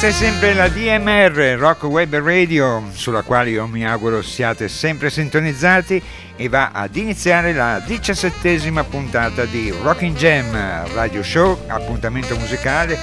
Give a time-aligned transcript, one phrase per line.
[0.00, 5.10] questa è sempre la DMR Rock Web Radio sulla quale io mi auguro siate sempre
[5.10, 6.02] sintonizzati
[6.36, 12.98] e va ad iniziare la diciassettesima puntata di Rocking Jam Radio Show, appuntamento musicale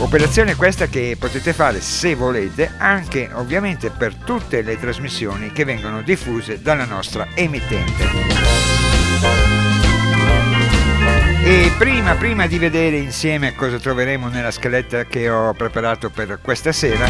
[0.00, 6.02] Operazione questa che potete fare se volete anche ovviamente per tutte le trasmissioni che vengono
[6.02, 9.57] diffuse dalla nostra emittente.
[11.50, 16.72] E prima, prima, di vedere insieme cosa troveremo nella scaletta che ho preparato per questa
[16.72, 17.08] sera,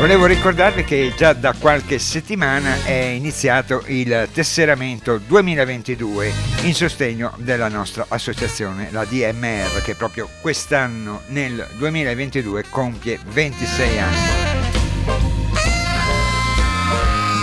[0.00, 6.32] volevo ricordarvi che già da qualche settimana è iniziato il tesseramento 2022
[6.62, 14.45] in sostegno della nostra associazione, la DMR, che proprio quest'anno nel 2022 compie 26 anni.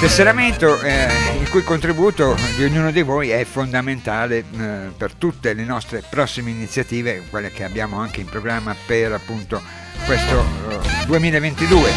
[0.04, 5.64] Tesseramento eh, il cui contributo di ognuno di voi è fondamentale eh, per tutte le
[5.64, 9.62] nostre prossime iniziative, quelle che abbiamo anche in programma per appunto
[10.06, 10.40] questo
[10.70, 11.90] eh, 2022.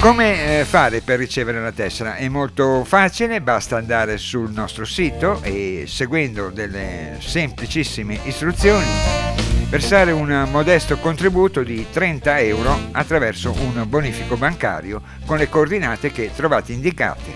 [0.00, 2.16] Come eh, fare per ricevere la tessera?
[2.16, 9.32] È molto facile, basta andare sul nostro sito e seguendo delle semplicissime istruzioni
[9.72, 16.30] versare un modesto contributo di 30 euro attraverso un bonifico bancario con le coordinate che
[16.36, 17.32] trovate indicate.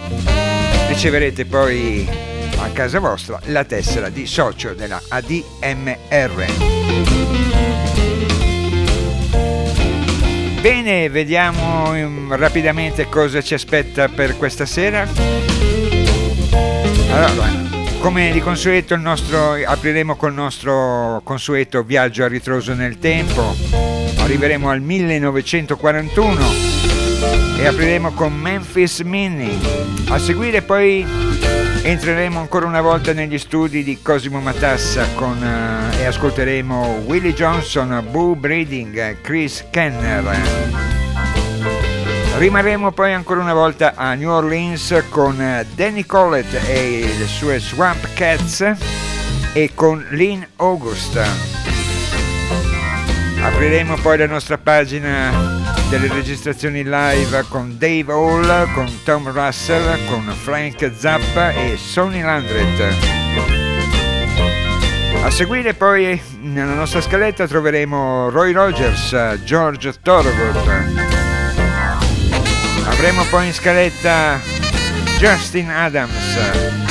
[0.88, 2.06] Riceverete poi
[2.58, 6.44] a casa vostra la tessera di socio della ADMR.
[10.66, 15.06] Bene, vediamo mm, rapidamente cosa ci aspetta per questa sera.
[17.12, 17.52] Allora,
[18.00, 23.54] come di consueto il nostro, apriremo col nostro consueto viaggio a ritroso nel tempo,
[24.18, 26.52] arriveremo al 1941
[27.58, 29.56] e apriremo con Memphis Minnie.
[30.08, 31.06] A seguire poi
[31.90, 38.04] entreremo ancora una volta negli studi di Cosimo Matassa con, uh, e ascolteremo Willie Johnson,
[38.10, 40.24] Boo Breeding, Chris Kenner.
[42.38, 47.60] Rimarremo poi ancora una volta a New Orleans con eh, Danny Collett e le sue
[47.60, 48.74] Swamp Cats
[49.52, 51.24] e con Lynn August.
[53.42, 60.24] Apriremo poi la nostra pagina delle registrazioni live con Dave Hall, con Tom Russell, con
[60.42, 62.94] Frank Zappa e Sonny Landret.
[65.22, 70.56] A seguire poi nella nostra scaletta troveremo Roy Rogers, George Thorogood.
[72.84, 74.40] Avremo poi in scaletta
[75.18, 76.85] Justin Adams,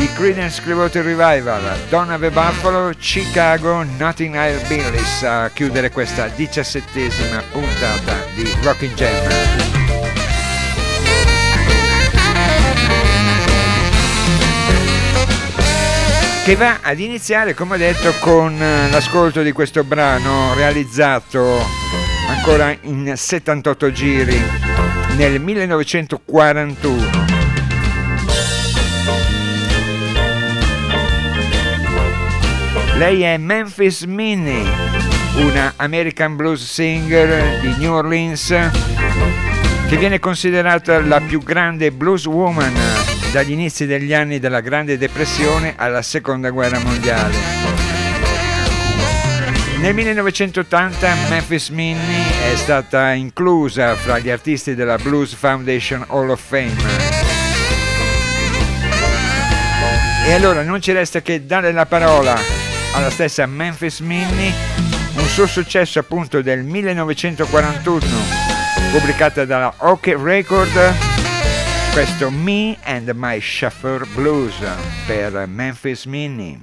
[0.00, 7.42] i Creedence Clearwater Revival, Donna the Buffalo, Chicago, Notting Hill Billis a chiudere questa diciassettesima
[7.50, 9.66] puntata di Rockin' Jam.
[16.44, 21.62] che va ad iniziare, come ho detto, con l'ascolto di questo brano realizzato
[22.28, 24.42] ancora in 78 giri
[25.16, 27.07] nel 1941.
[32.98, 34.64] Lei è Memphis Minnie,
[35.36, 38.48] una American blues singer di New Orleans
[39.88, 42.74] che viene considerata la più grande blues woman
[43.30, 47.36] dagli inizi degli anni della Grande Depressione alla Seconda Guerra Mondiale.
[49.78, 56.42] Nel 1980 Memphis Minnie è stata inclusa fra gli artisti della Blues Foundation Hall of
[56.44, 56.74] Fame.
[60.26, 62.57] E allora non ci resta che dare la parola
[62.98, 64.52] alla stessa Memphis Minnie,
[65.14, 68.04] un suo successo appunto del 1941,
[68.90, 70.94] pubblicata dalla OK Record,
[71.92, 74.54] questo Me and My Chauffeur Blues
[75.06, 76.58] per Memphis Minnie.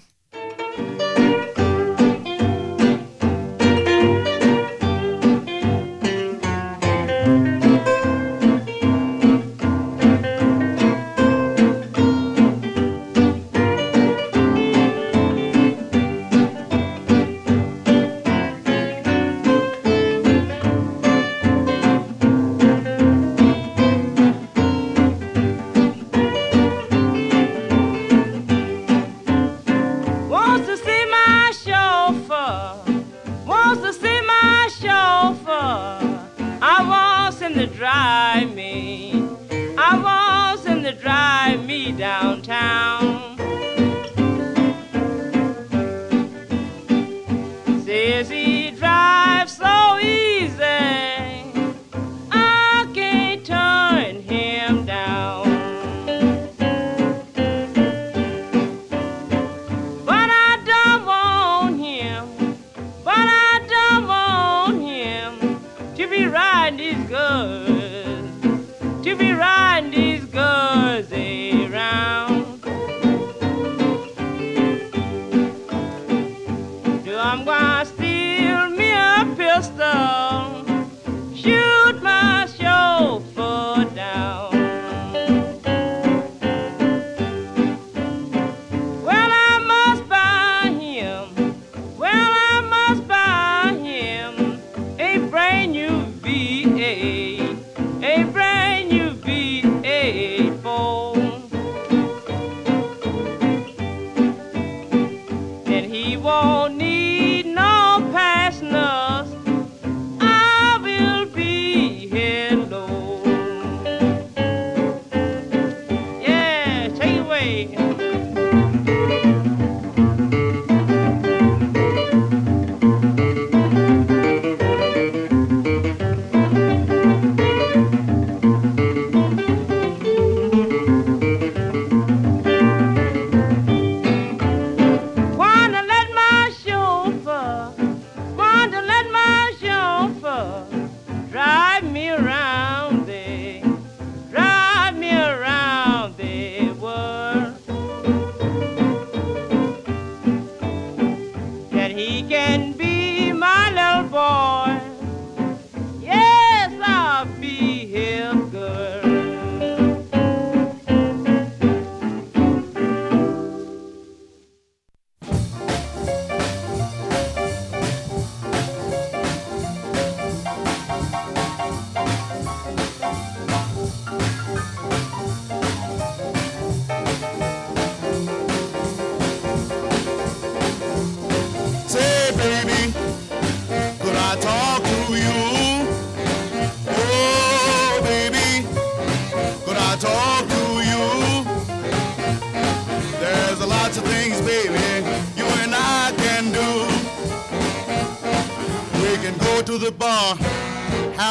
[37.55, 38.74] to drive me.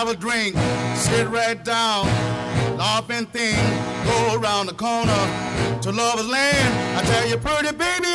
[0.05, 0.55] have a drink,
[0.97, 2.05] sit right down,
[2.77, 3.57] laughing thing,
[4.05, 5.23] go around the corner
[5.81, 6.99] to lover's land.
[6.99, 8.14] I tell you, pretty baby,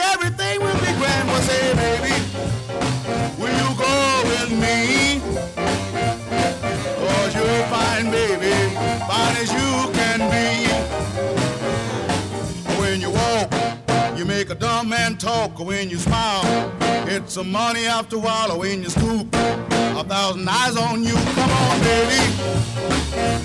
[15.19, 16.71] talk or when you smile.
[17.07, 19.27] It's a money after a while or when you scoop.
[19.35, 21.13] A thousand eyes on you.
[21.13, 22.21] Come on, baby.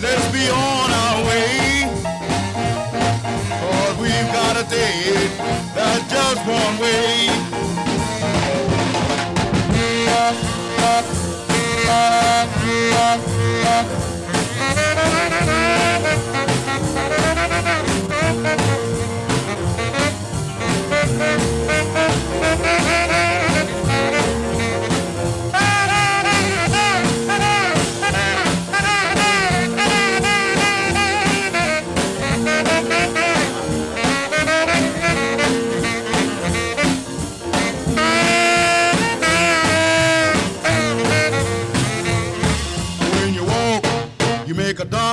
[0.01, 1.91] Let's be on our way.
[3.61, 5.37] Cause we've got a date
[5.75, 7.55] that's just one way.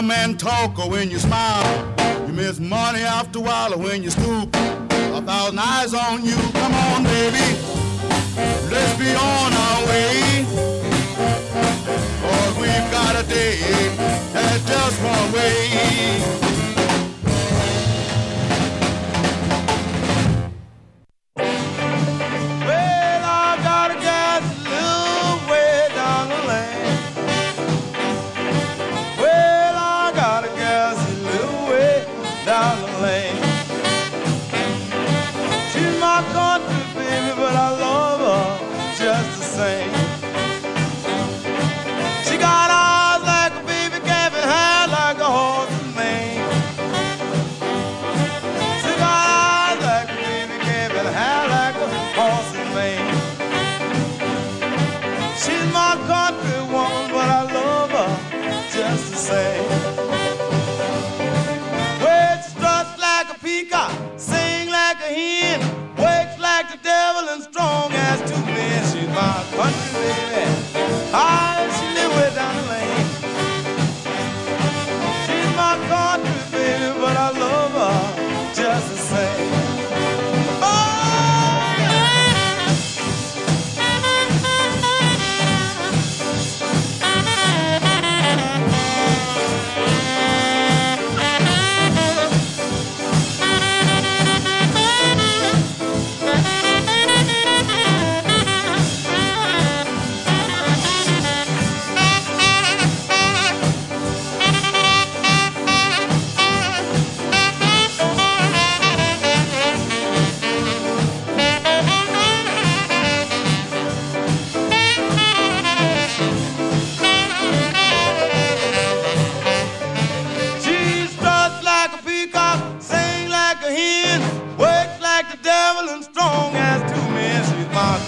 [0.02, 1.96] come and talk or when you smile.
[2.26, 4.50] You miss money after a while or when you stoop.
[4.56, 6.36] A thousand eyes on you.
[6.54, 7.46] Come on, baby.
[8.72, 10.46] Let's be on our way.
[12.24, 13.60] Cause we've got a day
[14.34, 16.31] that's just one way.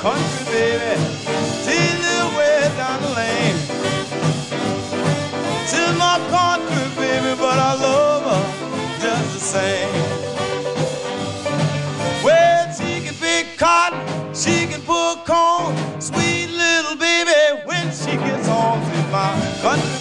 [0.04, 1.02] Country baby.
[1.64, 3.58] She live way down the lane.
[5.70, 8.44] She's my country baby, but I love her
[9.00, 9.94] just the same.
[12.22, 14.02] Well, she can pick cotton,
[14.36, 17.64] she can pull corn, sweet little baby.
[17.64, 19.32] When she gets home, she's my
[19.62, 19.93] country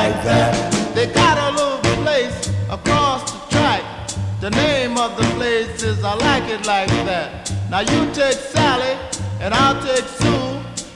[0.00, 0.52] like that.
[0.94, 2.38] they got a little place
[2.70, 3.82] across the track.
[4.40, 7.26] The name of the place is I like it like that.
[7.70, 8.94] Now you take Sally
[9.42, 10.48] and I'll take Sue,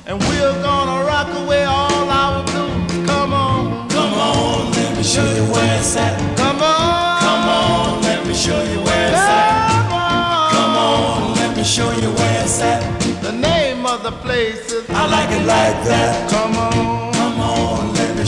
[0.08, 3.06] and we're gonna rock away all our blues.
[3.11, 6.14] Come on, Come on, let me show you where it's at.
[6.42, 10.52] come on, Come on, let me show you where it's at.
[10.56, 11.34] come on.
[11.40, 12.80] Let me show you where it's at.
[13.23, 16.30] The name of the place is I like it like that.
[16.30, 17.13] Come on,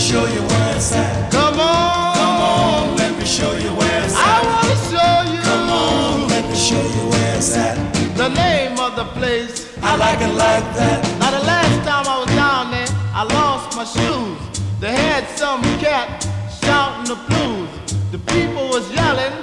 [0.06, 1.32] show you where it's at.
[1.32, 4.22] come on, Come on, let me show you where it's at.
[4.22, 5.40] I wanna show you.
[5.42, 7.74] Come on, let me show you where it's at.
[8.16, 9.66] The name of the place.
[9.82, 10.98] I like it like that.
[11.18, 12.86] Now the last time I was down there,
[13.18, 14.38] I lost my shoes.
[14.78, 16.22] They had some cat
[16.62, 17.68] shouting the blues.
[18.12, 19.34] The people was yelling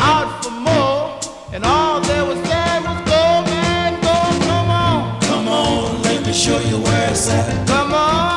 [0.00, 1.20] out for more,
[1.54, 4.16] and all they was saying was go man, go,
[4.48, 7.68] come on, Come on, let me show you where it's at.
[7.68, 8.29] Come on,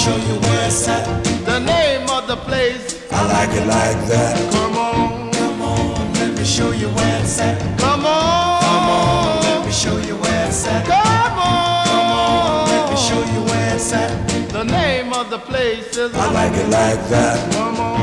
[0.00, 1.04] show you where it's at.
[1.44, 2.82] The name of the place.
[3.12, 4.34] I like it like that.
[4.52, 7.58] Come on, Come on, let me show you where it's at.
[7.78, 10.84] come on, Come on, let me show you where it's at.
[10.86, 11.86] come on.
[11.86, 14.10] Come on, let me show you where it's at.
[14.52, 16.14] The name of the place is.
[16.14, 17.52] I like it like that.
[17.52, 17.98] Come on.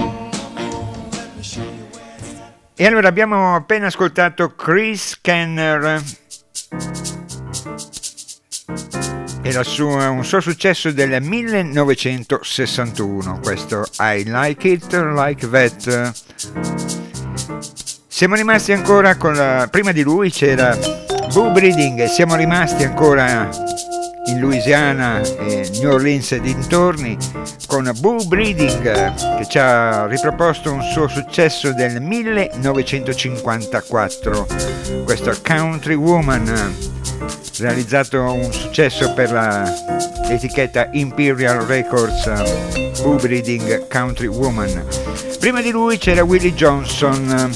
[2.79, 5.99] E allora abbiamo appena ascoltato Chris Kenner
[9.47, 16.11] e la sua- un suo successo del 1961, questo I Like It Like That.
[18.07, 19.69] Siamo rimasti ancora con la...
[19.71, 20.77] prima di lui c'era
[21.31, 23.47] Boo Breeding siamo rimasti ancora
[24.25, 27.17] in Louisiana e New Orleans e dintorni
[27.67, 34.47] con Boo Breeding che ci ha riproposto un suo successo del 1954
[35.05, 36.95] questo Country Woman
[37.59, 39.71] realizzato un successo per la-
[40.27, 44.83] l'etichetta Imperial Records Boo Breeding Country Woman.
[45.39, 47.51] Prima di lui c'era Willie Johnson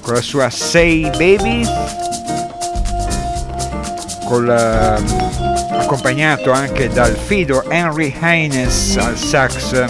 [0.00, 1.66] con la sua Say Baby
[4.26, 9.84] col, eh, accompagnato anche dal fido Henry Haynes al sax.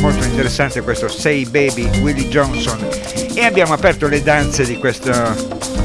[0.00, 2.78] Molto interessante questo Say Baby Willie Johnson.
[3.34, 5.34] E abbiamo aperto le danze di questa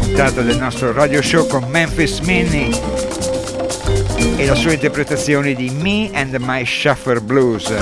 [0.08, 2.70] puntata del nostro radio show con Memphis Minnie
[4.38, 7.74] e la sua interpretazione di Me and My Shuffler Blues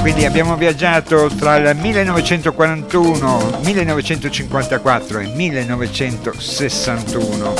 [0.00, 7.54] quindi abbiamo viaggiato tra il 1941, 1954 e 1961.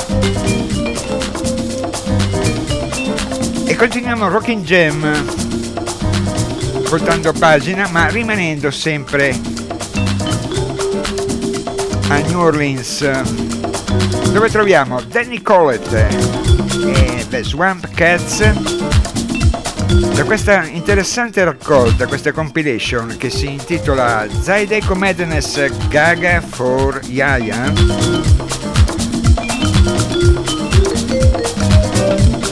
[3.65, 5.25] E continuiamo Rocking Jam,
[6.89, 9.56] portando pagina, ma rimanendo sempre
[12.09, 13.01] a New Orleans,
[14.31, 15.01] dove troviamo?
[15.01, 18.39] Danny Collett e The Swamp Cats.
[20.13, 27.73] Da questa interessante raccolta, questa compilation che si intitola Zydeco Madness Gaga for Yaya.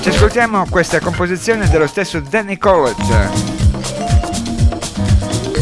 [0.02, 3.30] Ci ascoltiamo questa composizione dello stesso Danny Collett,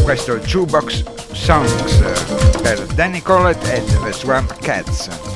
[0.04, 5.33] questo Jukebox Songs per Danny Collett e The Swamp Cats.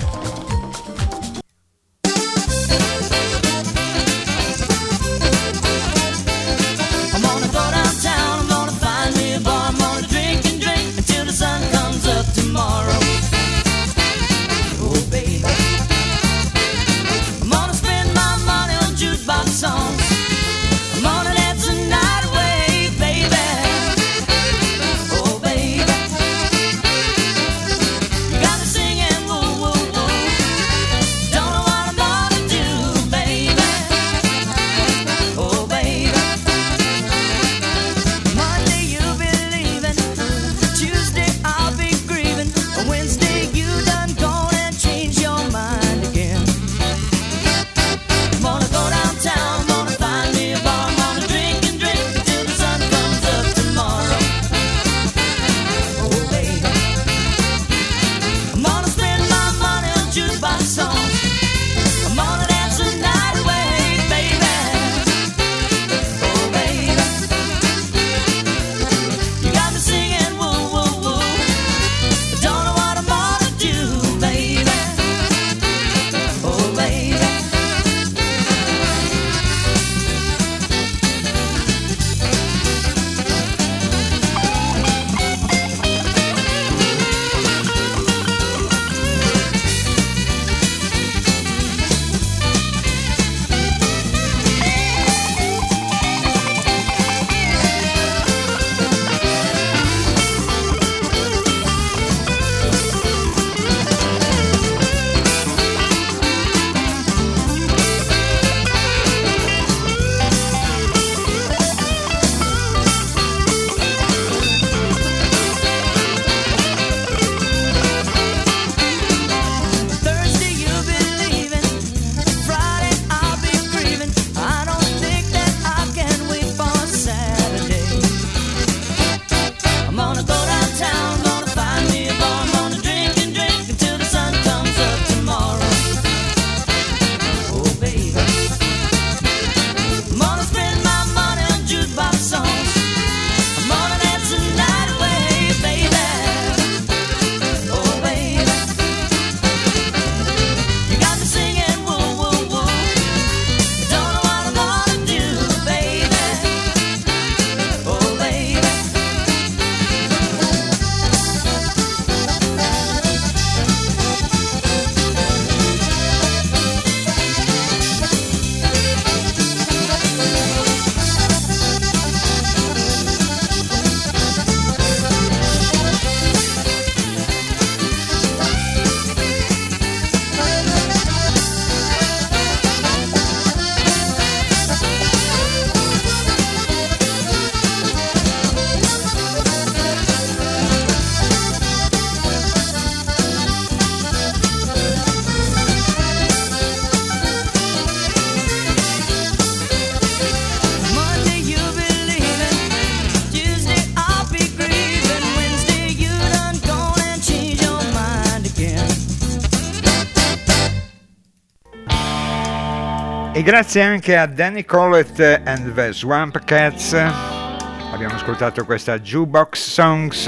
[213.47, 216.91] Grazie anche a Danny Collett and the Swamp Cats.
[216.91, 220.25] Abbiamo ascoltato questa Jukebox Songs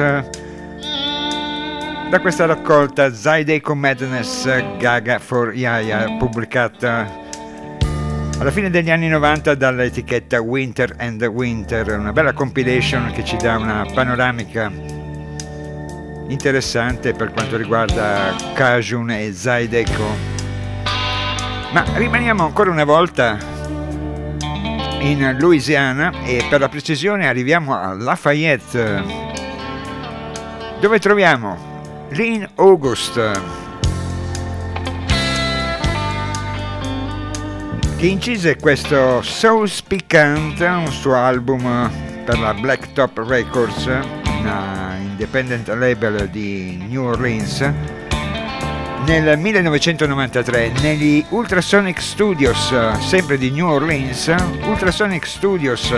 [2.10, 4.46] da questa raccolta Zydeco Madness
[4.78, 7.06] Gaga for Yaya pubblicata
[8.40, 13.58] alla fine degli anni 90 dall'etichetta Winter and Winter, una bella compilation che ci dà
[13.58, 14.72] una panoramica
[16.30, 20.29] interessante per quanto riguarda Cajun e Zydeco
[21.72, 23.38] ma rimaniamo ancora una volta
[25.00, 29.04] in Louisiana e per la precisione arriviamo a Lafayette
[30.80, 33.42] dove troviamo Lynn August.
[37.98, 41.92] Che incise questo Soul Piccant, un suo album
[42.24, 43.86] per la Blacktop Records,
[44.40, 47.72] una independent label di New Orleans,
[49.10, 55.92] nel 1993 negli Ultrasonic Studios, sempre di New Orleans, Ultrasonic Studios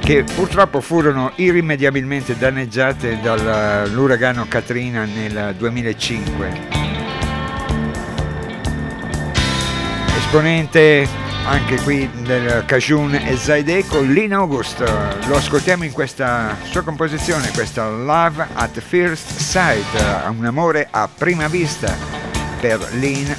[0.00, 6.60] che purtroppo furono irrimediabilmente danneggiate dall'uragano Katrina nel 2005.
[10.16, 11.06] Esponente
[11.44, 14.80] anche qui del Cajun e Zydeco, Lynn August,
[15.26, 21.46] lo ascoltiamo in questa sua composizione, questa Love at First Sight, un amore a prima
[21.48, 22.21] vista
[22.62, 23.34] per Lynn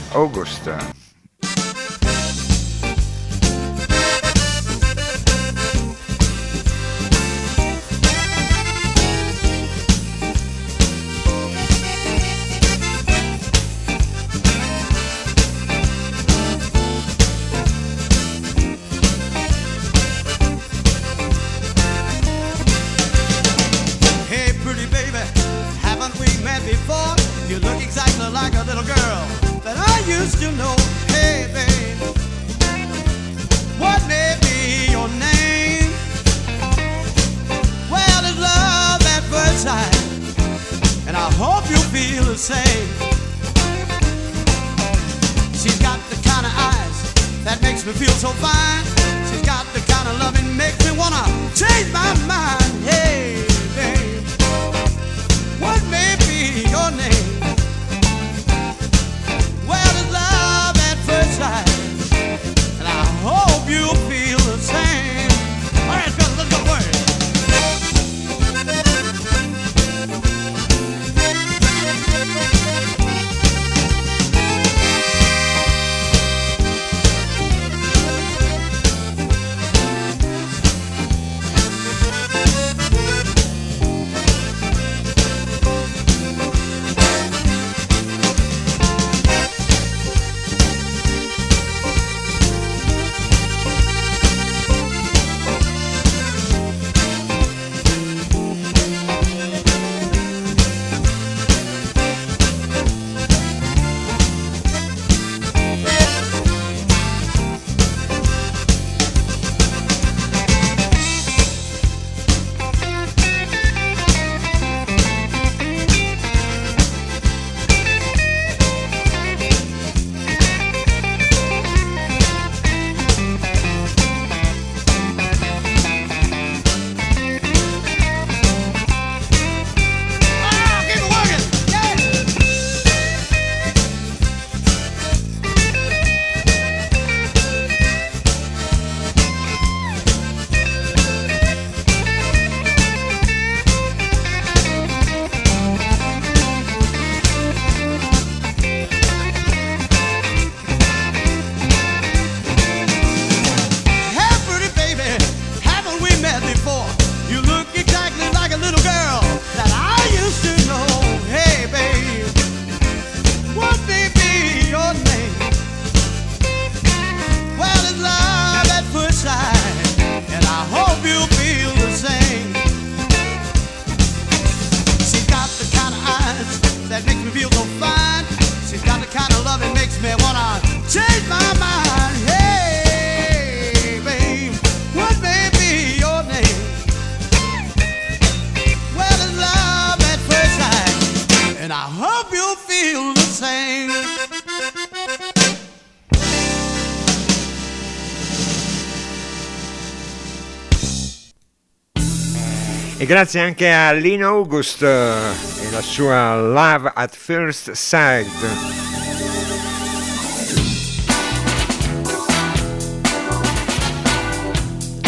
[203.13, 208.27] grazie anche a Lino August e la sua Love at First Sight.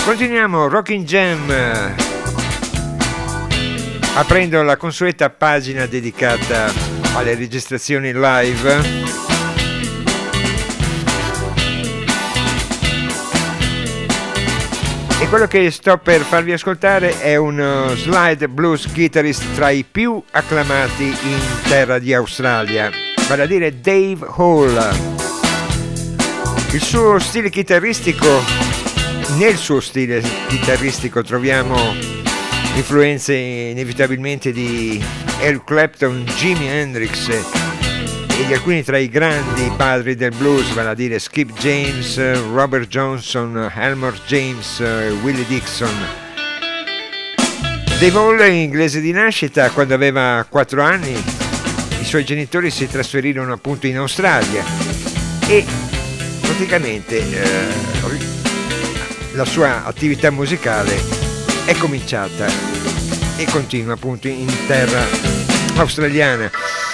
[0.06, 1.52] Continuiamo Rocking Jam
[4.14, 6.72] aprendo la consueta pagina dedicata
[7.16, 9.25] alle registrazioni live
[15.36, 21.04] quello che sto per farvi ascoltare è un slide blues guitarist tra i più acclamati
[21.04, 22.90] in terra di Australia,
[23.28, 24.96] vale a dire Dave Hall.
[26.72, 28.42] Il suo stile chitarristico,
[29.36, 31.76] nel suo stile chitarristico troviamo
[32.76, 35.04] influenze inevitabilmente di
[35.42, 37.65] Eric Clapton, Jimi Hendrix
[38.38, 42.18] e di alcuni tra i grandi padri del blues, vale a dire Skip James,
[42.52, 44.80] Robert Johnson, Elmore James,
[45.22, 45.94] Willie Dixon.
[47.98, 51.14] Dave Hall, inglese di nascita, quando aveva 4 anni,
[52.00, 54.64] i suoi genitori si trasferirono appunto in Australia
[55.48, 55.66] e
[56.42, 57.46] praticamente eh,
[59.34, 61.02] la sua attività musicale
[61.66, 62.48] è cominciata
[63.38, 65.04] e continua appunto in terra
[65.78, 66.85] australiana.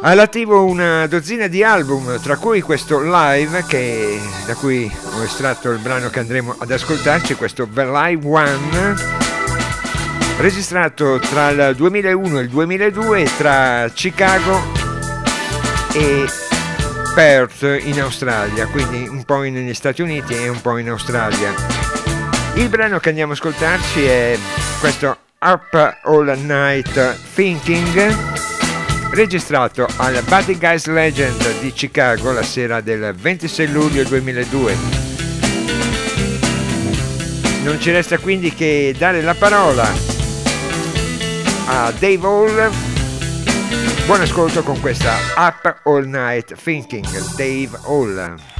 [0.00, 5.70] Ha all'attivo una dozzina di album, tra cui questo live, che, da cui ho estratto
[5.70, 8.94] il brano che andremo ad ascoltarci, questo The Live One,
[10.38, 14.62] registrato tra il 2001 e il 2002 tra Chicago
[15.92, 16.26] e
[17.12, 21.52] Perth in Australia, quindi un po' negli Stati Uniti e un po' in Australia.
[22.54, 24.38] Il brano che andiamo ad ascoltarci è
[24.78, 28.37] questo Up All Night Thinking
[29.18, 34.76] registrato al Buddy Guys Legend di Chicago la sera del 26 luglio 2002.
[37.64, 39.92] Non ci resta quindi che dare la parola
[41.66, 42.70] a Dave Hall.
[44.06, 48.57] Buon ascolto con questa Up All Night Thinking, Dave Hall.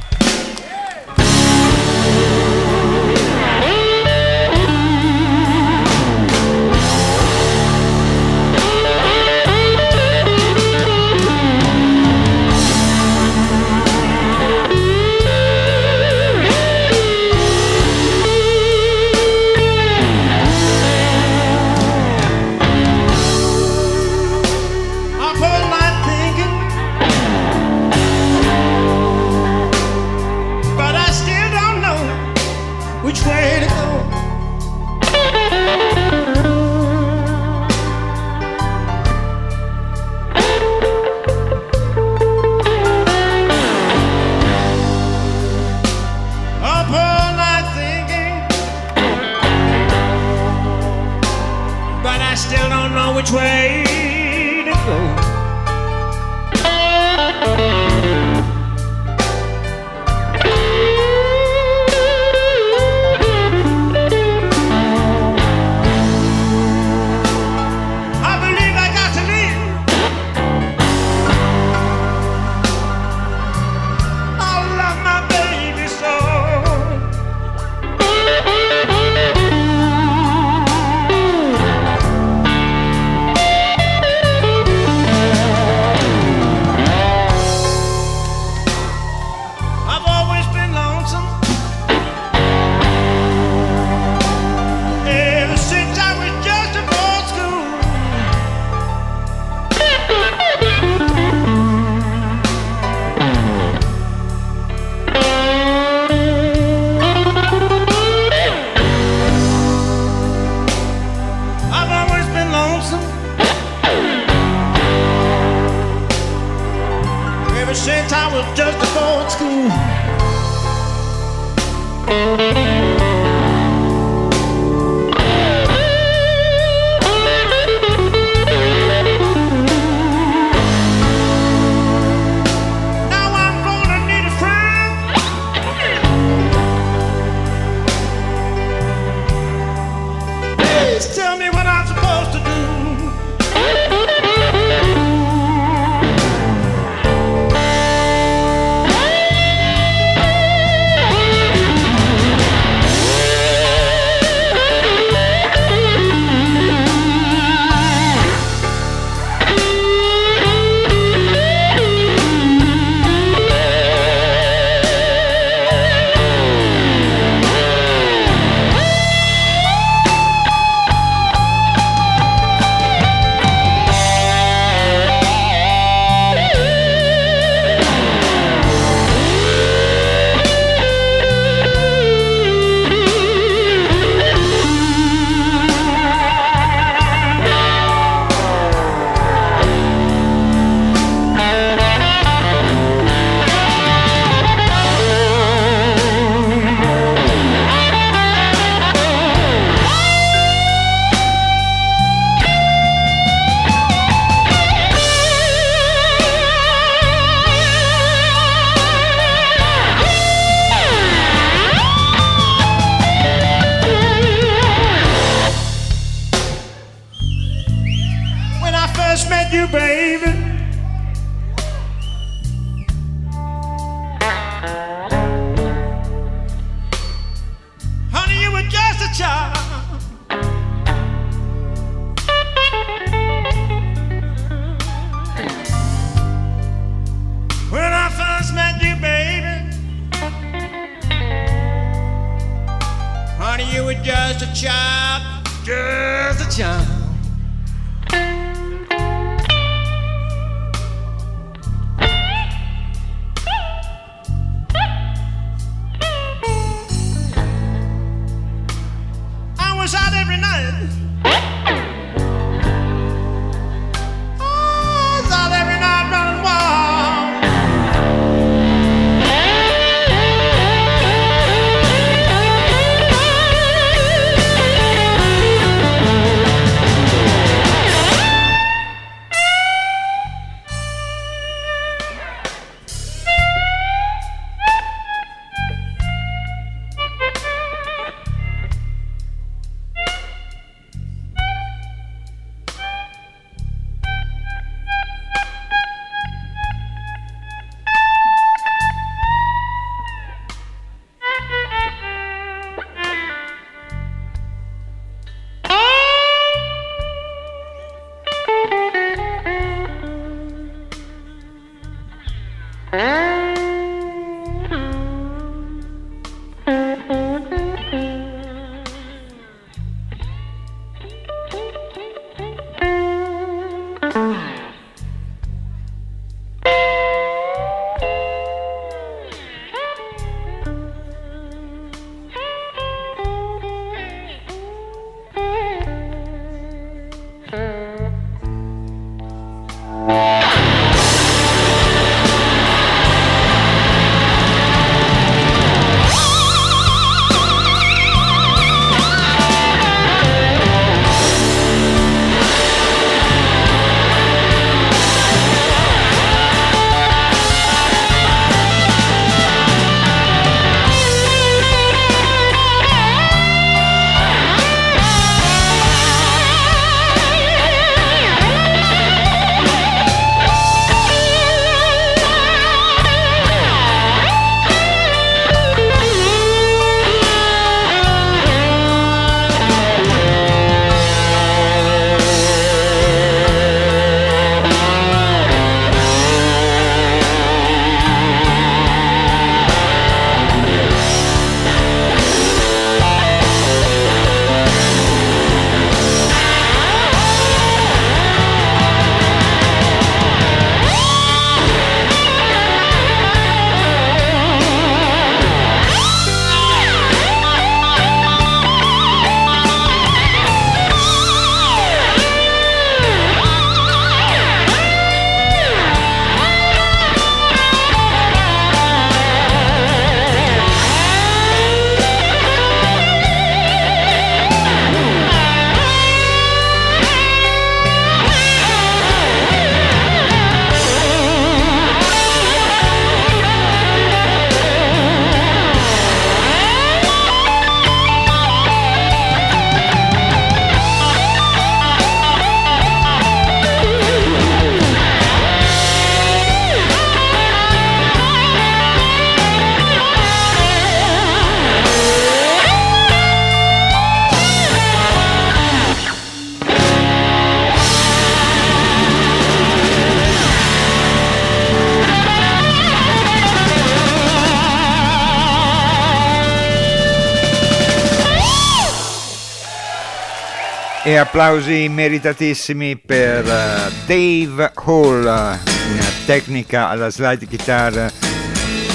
[471.19, 478.11] Applausi meritatissimi per uh, Dave Hall, una tecnica alla slide guitar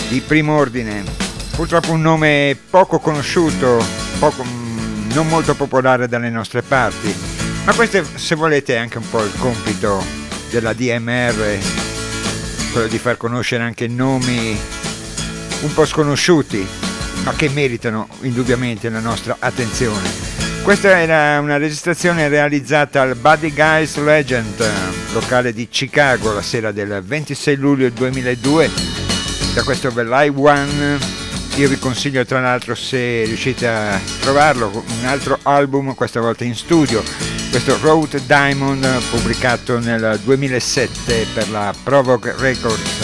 [0.09, 1.05] di primo ordine.
[1.55, 3.85] Purtroppo un nome poco conosciuto,
[4.19, 4.45] poco,
[5.13, 7.15] non molto popolare dalle nostre parti,
[7.65, 10.03] ma questo se volete è anche un po' il compito
[10.51, 11.59] della DMR,
[12.73, 14.59] quello di far conoscere anche nomi
[15.61, 16.67] un po' sconosciuti,
[17.23, 20.34] ma che meritano indubbiamente la nostra attenzione.
[20.65, 24.65] Questa era una registrazione realizzata al Buddy Guys Legend,
[25.13, 28.71] locale di Chicago, la sera del 26 luglio 2002.
[29.53, 30.99] Da questo Live One,
[31.57, 36.55] io vi consiglio tra l'altro se riuscite a trovarlo, un altro album, questa volta in
[36.55, 37.03] studio,
[37.51, 43.01] questo Road Diamond pubblicato nel 2007 per la Provoke Records.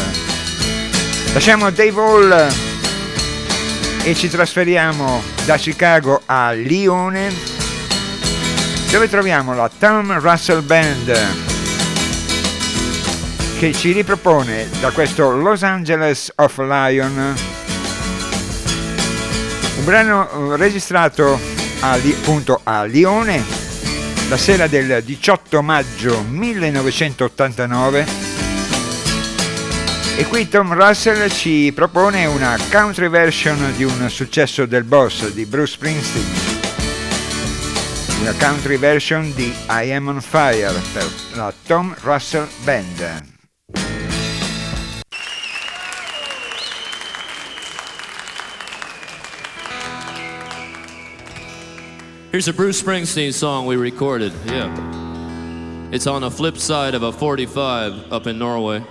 [1.34, 2.48] Lasciamo Dave Hall
[4.02, 7.49] e ci trasferiamo da Chicago a Lione
[8.90, 11.16] dove troviamo la Tom Russell Band?
[13.58, 17.34] Che ci ripropone da questo Los Angeles of Lion.
[19.78, 21.38] Un brano registrato
[21.80, 23.44] a, appunto a Lione
[24.28, 28.06] la sera del 18 maggio 1989
[30.16, 35.46] e qui Tom Russell ci propone una country version di un successo del boss di
[35.46, 36.49] Bruce Springsteen
[38.20, 43.28] una country version di I Am on Fire per la Tom Russell Band.
[52.30, 54.32] Here's a Bruce Springsteen song we recorded.
[54.44, 54.68] Yeah.
[55.90, 58.84] It's on the flip side of a 45 up in Norway.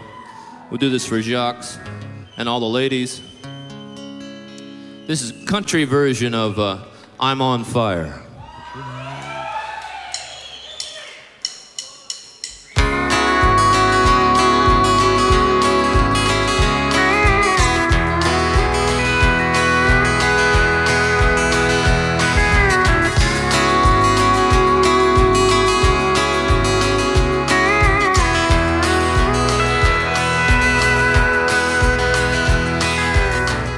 [0.72, 1.66] We'll do this for Jacques
[2.36, 3.22] and all the ladies.
[5.06, 6.84] This is country version of uh,
[7.20, 8.26] I'm on Fire.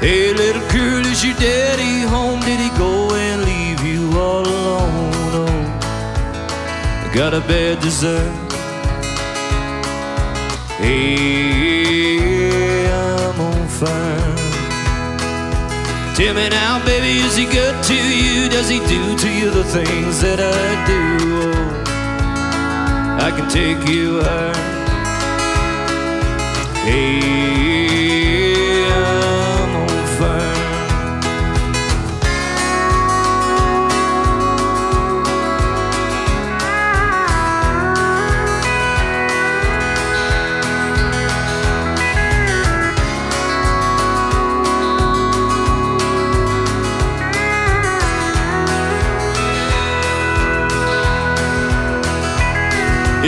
[0.01, 2.39] Hey, little girl, is your daddy home?
[2.39, 5.13] Did he go and leave you all alone?
[5.31, 5.47] Oh,
[7.05, 8.33] I got a bad desert.
[10.79, 12.17] Hey,
[12.89, 14.35] I'm on fire.
[16.15, 18.49] Tell me now, baby, is he good to you?
[18.49, 21.03] Does he do to you the things that I do?
[21.53, 21.83] Oh,
[23.23, 24.55] I can take you higher.
[26.89, 27.90] Hey,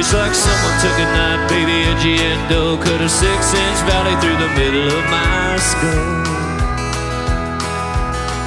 [0.03, 4.35] It's like someone took a knife, baby, edgy and dull, cut a six-inch valley through
[4.35, 6.27] the middle of my skull.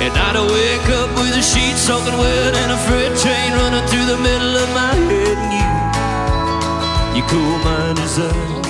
[0.04, 4.04] And I'd wake up with the sheets soaking wet and a freight train running through
[4.04, 5.52] the middle of my head, and
[7.16, 8.60] you, you cool my desire.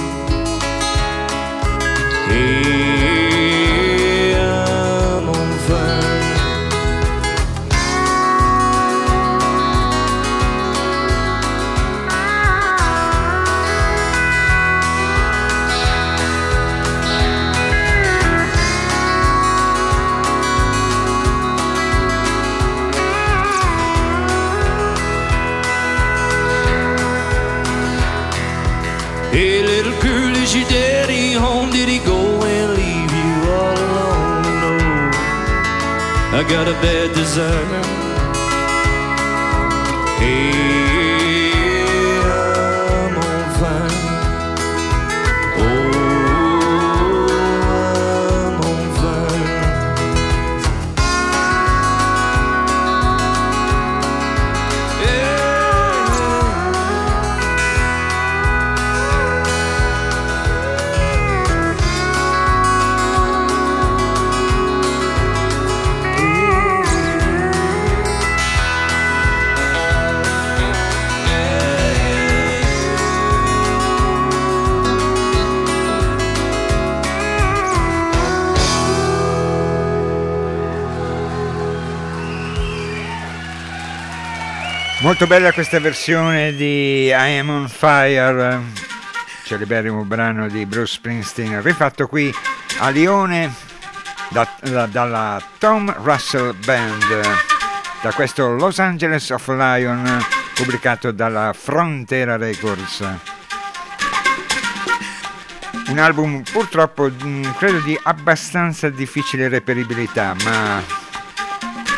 [2.30, 3.36] Hey,
[36.49, 37.83] got a bad desire.
[40.19, 40.56] Hey,
[85.19, 88.61] Molto bella questa versione di I Am on Fire,
[89.45, 92.31] celeberrimo brano di Bruce Springsteen, rifatto qui
[92.81, 93.51] a Lione
[94.29, 97.03] da- da- dalla Tom Russell Band,
[98.03, 103.03] da questo Los Angeles of Lion pubblicato dalla Frontera Records.
[105.89, 111.05] Un album purtroppo mh, credo di abbastanza difficile reperibilità, ma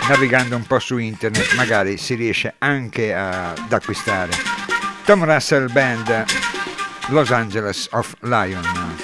[0.08, 4.32] navigando un po' su internet magari si riesce anche ad acquistare.
[5.04, 6.24] Tom Russell Band,
[7.08, 8.96] Los Angeles of Lion.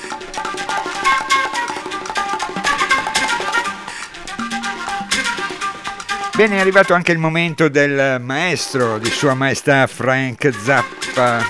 [6.35, 11.45] Bene, è arrivato anche il momento del maestro, di Sua Maestà Frank Zappa.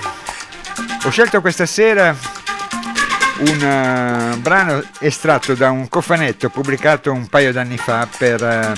[1.05, 2.15] Ho scelto questa sera
[3.37, 8.73] un eh, brano estratto da un cofanetto pubblicato un paio d'anni fa per eh,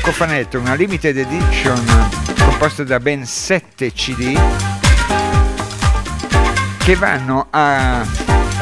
[0.00, 2.08] cofanetto, una limited edition
[2.38, 4.38] composta da ben 7 CD
[6.78, 8.06] che vanno a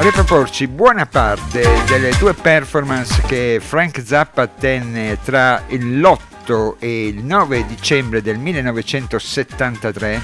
[0.03, 7.67] riproporci buona parte delle due performance che Frank Zappa tenne tra l'8 e il 9
[7.67, 10.23] dicembre del 1973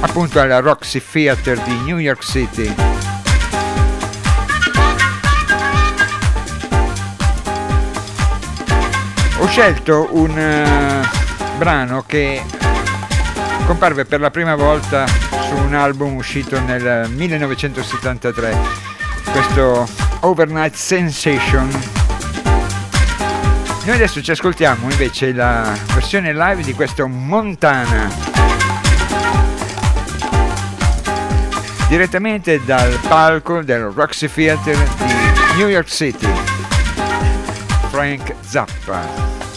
[0.00, 2.74] appunto alla Roxy Theater di New York City.
[9.38, 12.42] Ho scelto un uh, brano che
[13.64, 18.56] comparve per la prima volta su un album uscito nel 1973,
[19.32, 19.88] questo
[20.20, 21.68] Overnight Sensation.
[23.84, 28.12] Noi adesso ci ascoltiamo invece la versione live di questo Montana,
[31.88, 36.28] direttamente dal palco del Roxy Theater di New York City.
[37.88, 39.47] Frank Zappa.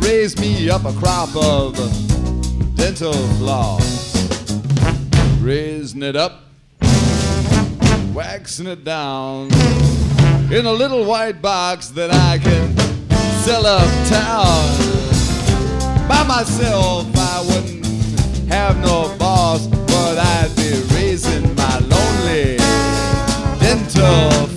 [0.00, 1.76] To raise me up a crop of
[2.74, 4.12] dental floss.
[5.40, 6.40] Raising it up,
[8.12, 9.52] waxing it down
[10.50, 12.76] in a little white box that I can
[13.44, 14.64] sell uptown.
[16.08, 17.86] By myself, I wouldn't
[18.48, 22.56] have no boss, but I'd be raising my lonely
[23.60, 24.53] dental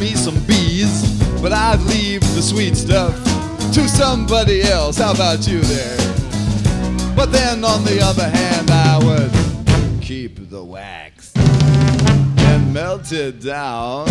[0.00, 3.14] me some bees, but I'd leave the sweet stuff
[3.74, 4.96] to somebody else.
[4.96, 5.98] How about you there?
[7.14, 14.06] But then on the other hand, I would keep the wax and melt it down,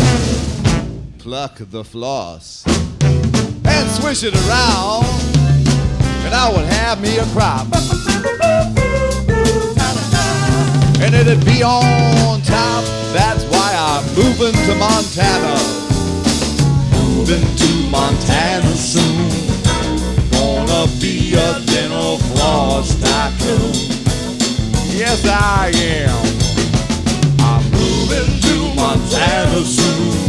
[1.17, 2.63] pluck the floss,
[3.65, 5.05] and swish it around,
[6.23, 7.67] and I would have me a crop.
[11.01, 12.83] And it'd be on top.
[13.11, 15.55] That's why I'm moving to Montana.
[16.97, 19.30] Moving to Montana soon.
[20.32, 23.74] Gonna be a dental floss tycoon.
[25.01, 26.20] Yes, I am.
[27.49, 30.28] I'm moving to Montana soon.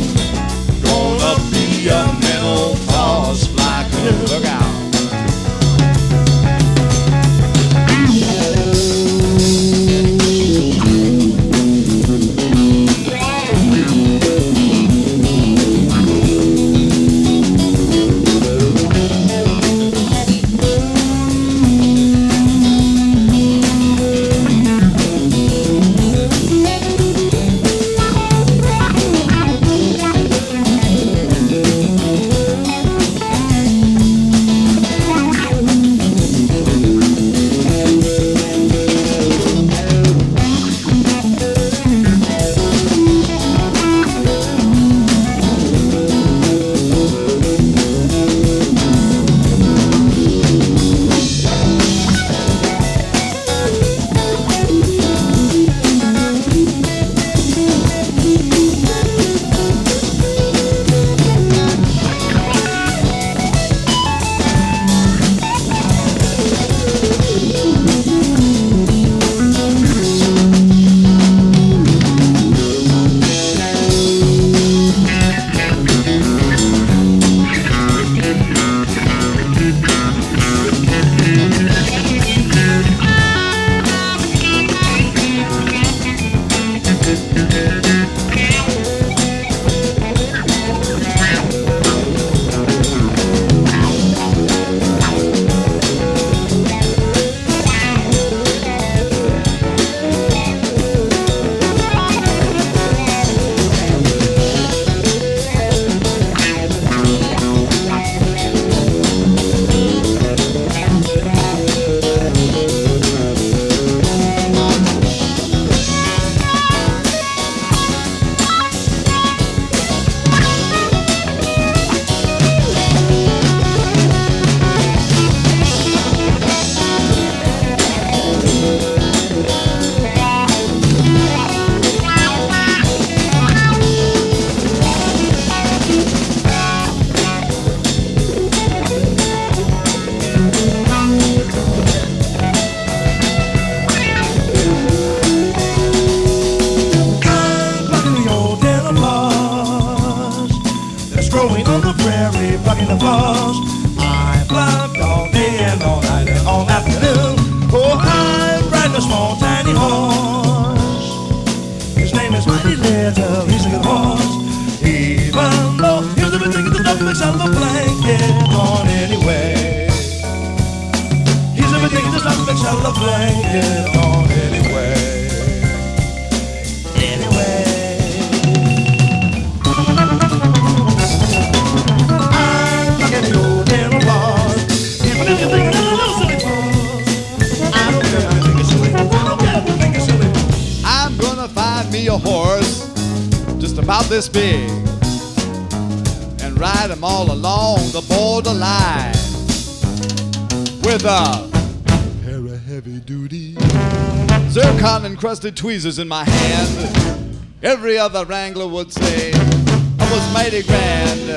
[205.40, 207.38] Encrusted tweezers in my hand.
[207.62, 211.28] Every other wrangler would say I was mighty grand,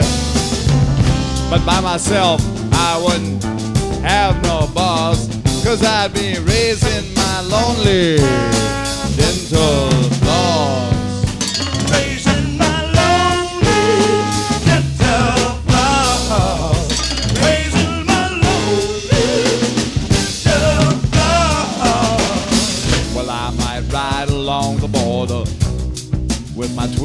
[1.50, 2.42] but by myself
[2.74, 3.44] I wouldn't
[4.04, 5.28] have no boss,
[5.64, 8.18] cause I'd be raising my lonely
[9.16, 10.13] dental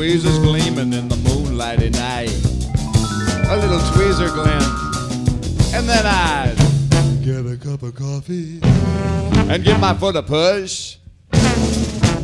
[0.09, 2.32] tweezers gleaming in the moonlighty night.
[3.50, 4.64] A little tweezer glint,
[5.74, 6.56] and then I'd
[7.22, 8.59] get a cup of coffee
[9.52, 10.96] and give my foot a push.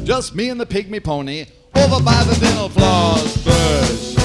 [0.02, 4.16] Just me and the pygmy pony over by the dental floss bush.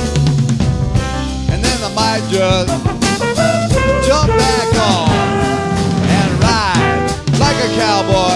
[1.51, 2.71] And then I might just
[4.07, 5.09] jump back on
[6.07, 8.28] and ride like a cowboy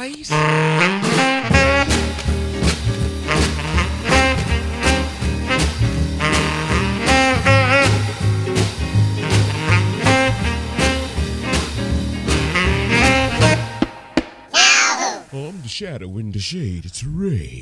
[0.00, 0.30] face.
[0.30, 1.90] Is this the place?
[15.32, 16.86] I'm the shadow in the shade.
[16.86, 17.59] It's Ray.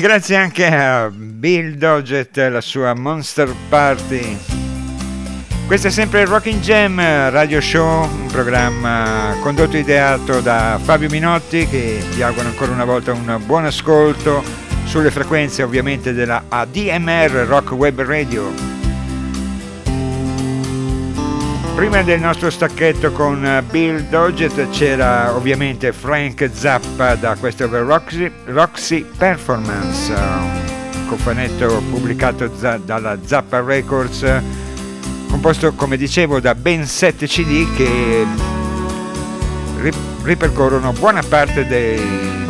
[0.00, 4.38] Grazie anche a Bill Doggett e la sua Monster Party.
[5.66, 6.98] Questo è sempre il Rocking Jam
[7.30, 12.84] Radio Show, un programma condotto e ideato da Fabio Minotti che vi auguro ancora una
[12.84, 14.42] volta un buon ascolto
[14.84, 18.67] sulle frequenze ovviamente della ADMR Rock Web Radio.
[21.78, 28.28] Prima del nostro stacchetto con eh, Bill Doggett c'era ovviamente Frank Zappa da questo Roxy,
[28.46, 34.26] Roxy Performance, un cofanetto pubblicato dalla Zappa Records,
[35.30, 38.26] composto come dicevo da ben 7 CD che
[40.24, 42.44] ripercorrono buona parte dei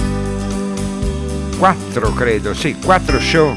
[1.58, 3.54] 4 credo, sì, 4 show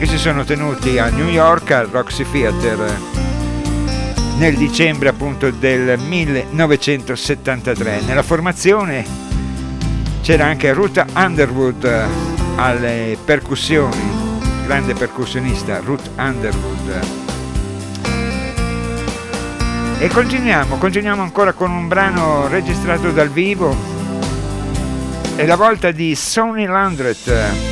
[0.00, 3.21] che si sono tenuti a New York al Roxy Theater
[4.36, 8.02] nel dicembre appunto del 1973.
[8.06, 9.04] Nella formazione
[10.22, 12.06] c'era anche Ruth Underwood
[12.56, 14.00] alle percussioni,
[14.64, 17.00] grande percussionista Ruth Underwood.
[19.98, 23.76] E continuiamo, continuiamo ancora con un brano registrato dal vivo.
[25.36, 27.71] È la volta di Sonny Landreth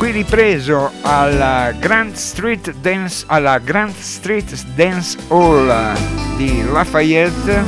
[0.00, 5.94] qui ripreso alla Grand Street Dance, alla Grand Street Dance Hall
[6.38, 7.62] di Lafayette.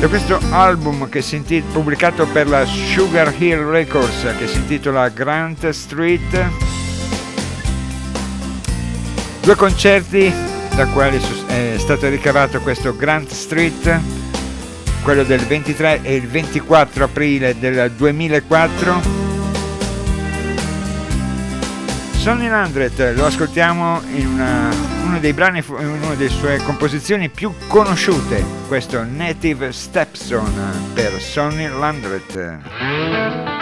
[0.00, 6.50] Da questo album intitola, pubblicato per la Sugar Hill Records che si intitola Grand Street.
[9.40, 10.32] Due concerti
[10.74, 14.00] da quali è stato ricavato questo Grand Street
[15.04, 19.27] quello del 23 e il 24 aprile del 2004
[22.18, 24.68] Sonny Landret lo ascoltiamo in una,
[25.04, 31.68] uno dei brani, in una delle sue composizioni più conosciute, questo Native Stepson per Sonny
[31.68, 33.57] Landret.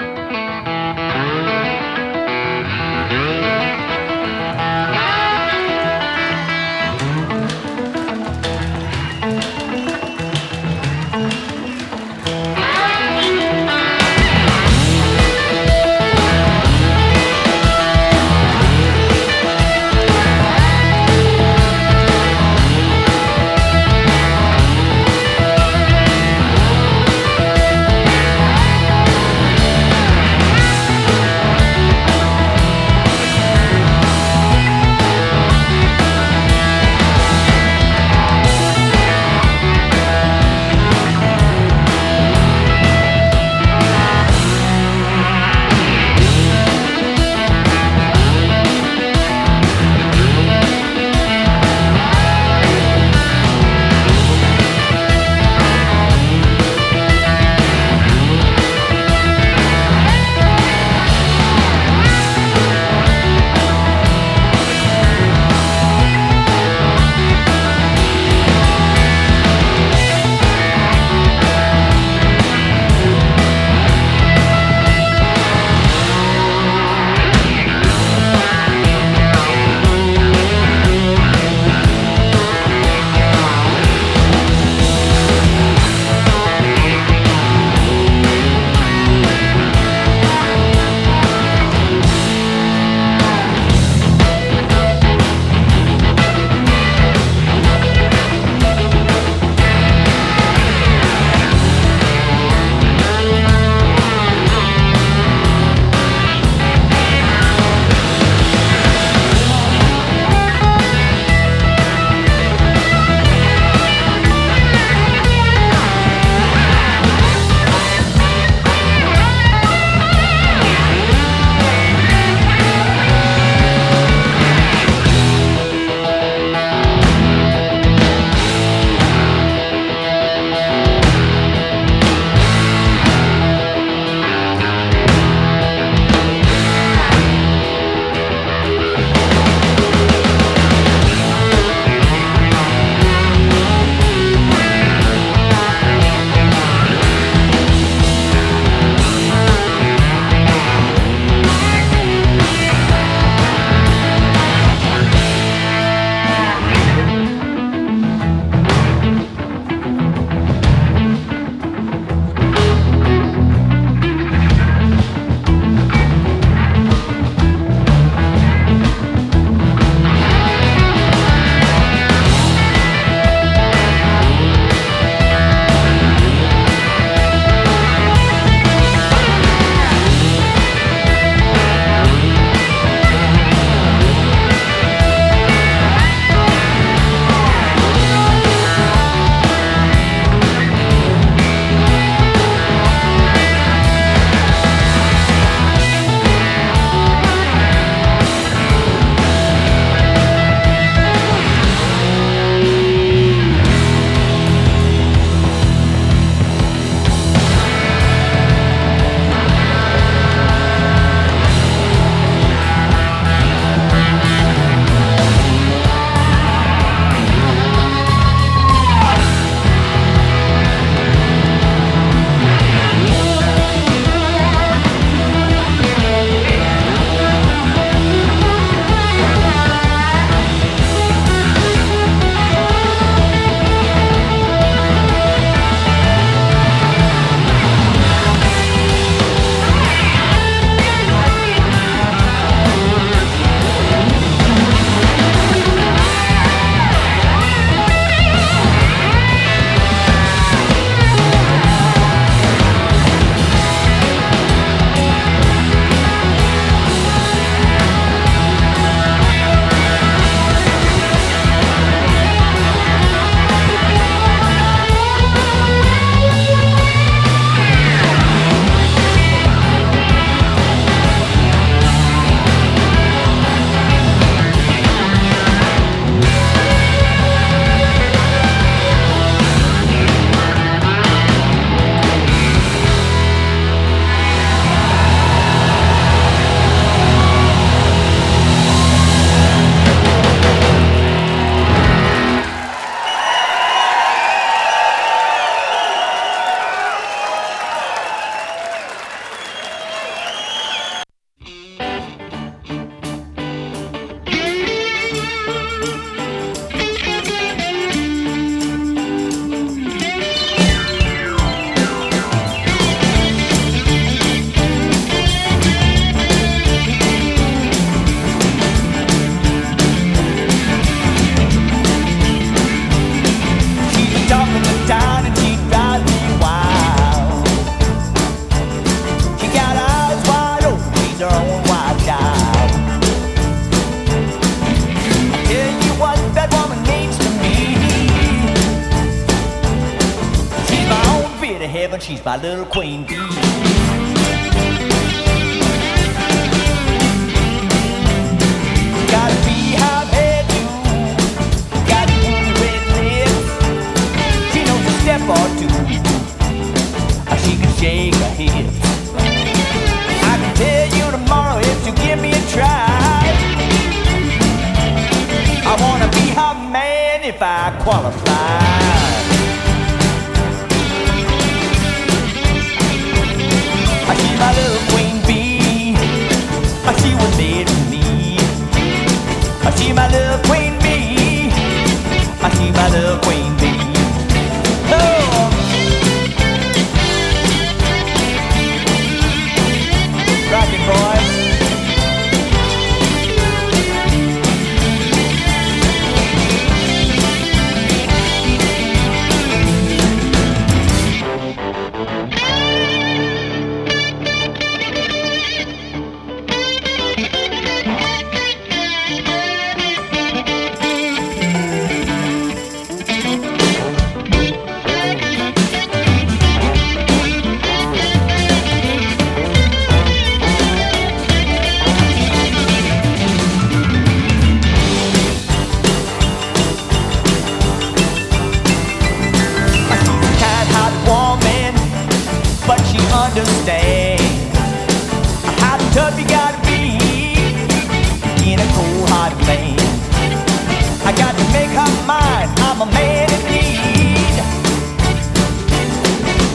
[442.78, 444.36] I'm a man in need.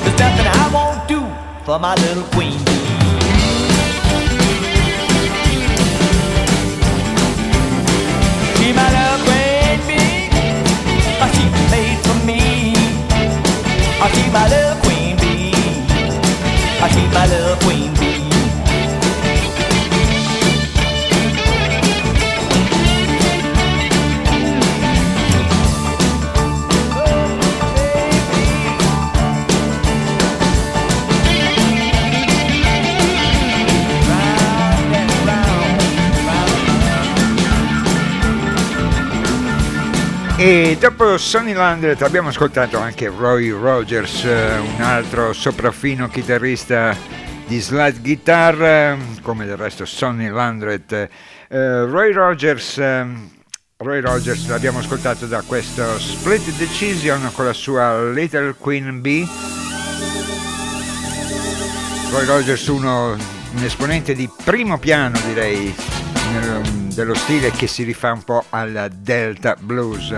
[0.04, 1.20] There's nothing I won't do
[1.66, 2.60] for my little queen.
[8.58, 10.30] She my little queen bee.
[11.24, 12.42] Oh, she's made for me.
[13.98, 15.54] Oh, she's my little queen bee.
[16.84, 17.91] Oh, she's my little queen
[40.44, 46.98] E dopo Sonny Landret abbiamo ascoltato anche Roy Rogers, eh, un altro sopraffino chitarrista
[47.46, 50.92] di slide guitar, eh, come del resto Sonny Landret.
[50.94, 58.56] Eh, Roy Rogers, Roy Rogers l'abbiamo ascoltato da questo Split Decision con la sua Little
[58.58, 59.28] Queen Bee.
[62.10, 65.72] Roy Rogers, uno, un esponente di primo piano direi
[66.94, 70.14] dello stile che si rifà un po' al Delta Blues.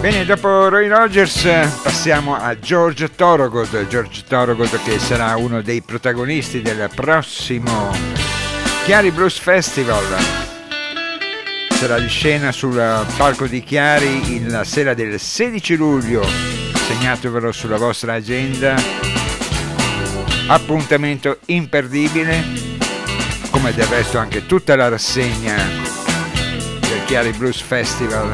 [0.00, 1.42] Bene, dopo Roy Rogers
[1.82, 7.90] passiamo a George Thorogood, George Thorogood che sarà uno dei protagonisti del prossimo
[8.84, 10.04] Chiari Blues Festival.
[11.70, 12.76] Sarà di scena sul
[13.16, 16.24] palco di Chiari la sera del 16 luglio,
[16.74, 18.74] segnatevelo sulla vostra agenda.
[20.48, 22.44] Appuntamento imperdibile,
[23.50, 25.56] come del resto anche tutta la rassegna
[26.80, 28.30] del Chiari Blues Festival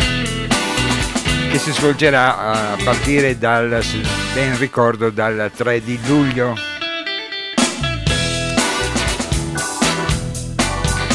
[1.53, 3.85] che si svolgerà a partire dal,
[4.33, 6.57] ben ricordo, dal 3 di luglio.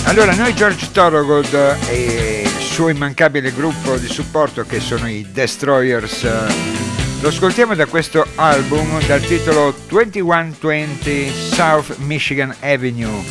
[0.04, 6.24] Allora, noi George Thorogood e il suo immancabile gruppo di supporto che sono i Destroyers
[7.20, 13.24] lo ascoltiamo da questo album dal titolo 2120 South Michigan Avenue.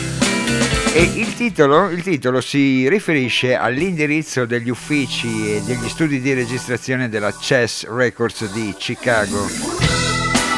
[0.92, 7.08] E il titolo, il titolo si riferisce all'indirizzo degli uffici e degli studi di registrazione
[7.08, 9.46] della Chess Records di Chicago.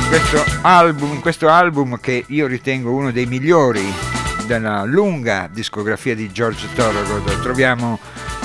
[0.08, 3.92] Questo album, questo album che io ritengo uno dei migliori
[4.46, 7.98] della lunga discografia di George Thorogood, troviamo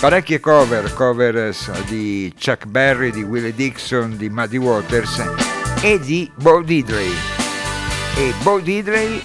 [0.04, 1.56] parecchie cover, cover
[1.88, 5.24] di Chuck Berry, di Willie Dixon, di Muddy Waters
[5.82, 7.10] e di Bo Diddley.
[8.18, 9.24] E Bo Diddley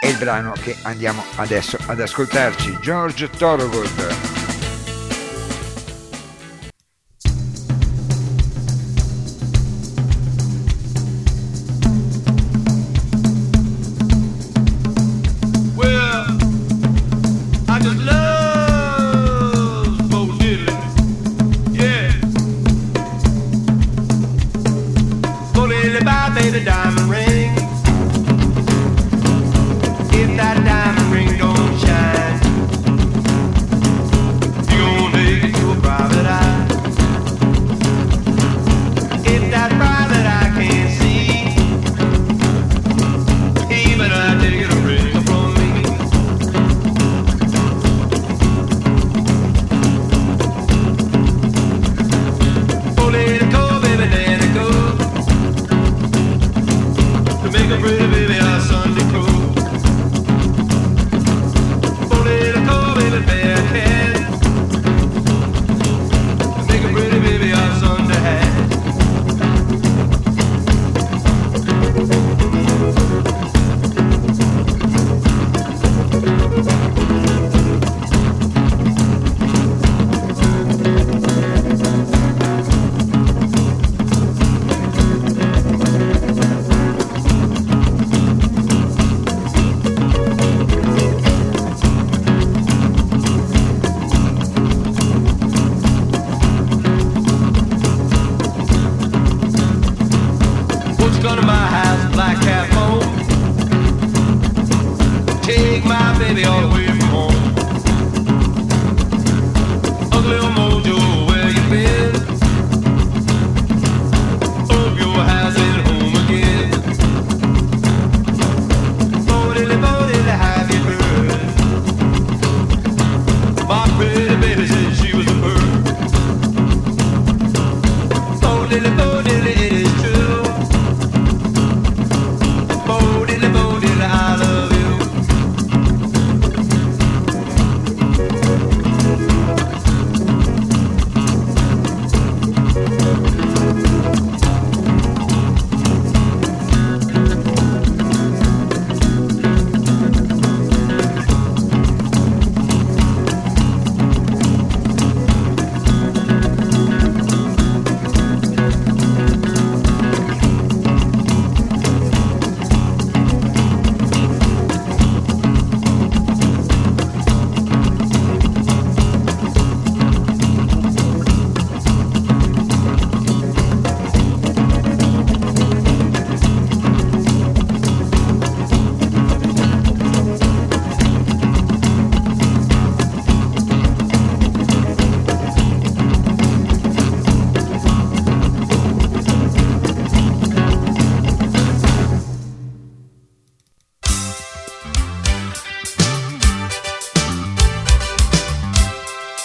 [0.00, 4.25] è il brano che andiamo adesso ad ascoltarci, George Thorogood.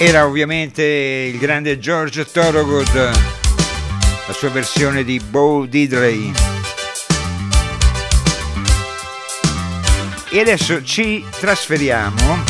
[0.03, 0.81] Era ovviamente
[1.31, 6.33] il grande George Thorogood, la sua versione di Bo Diddley.
[10.31, 12.43] E adesso ci trasferiamo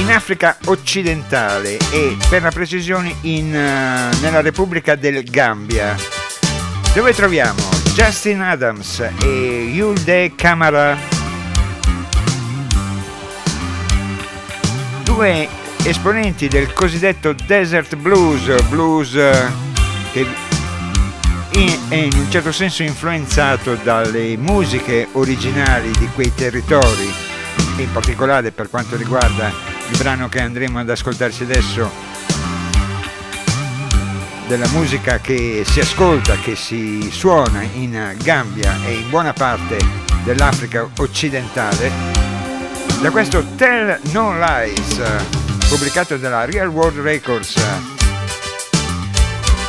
[0.00, 5.96] in Africa occidentale e per la precisione in, eh, nella Repubblica del Gambia,
[6.92, 7.62] dove troviamo
[7.94, 11.17] Justin Adams e Yulde Kamara.
[15.18, 15.48] Due
[15.82, 19.50] esponenti del cosiddetto desert blues, blues eh,
[20.12, 20.24] che
[21.88, 27.12] è in un certo senso influenzato dalle musiche originali di quei territori,
[27.78, 29.48] in particolare per quanto riguarda
[29.90, 31.90] il brano che andremo ad ascoltarci adesso,
[34.46, 39.78] della musica che si ascolta, che si suona in Gambia e in buona parte
[40.22, 42.07] dell'Africa occidentale
[43.00, 45.00] da questo Tell No Lies
[45.68, 47.54] pubblicato dalla Real World Records.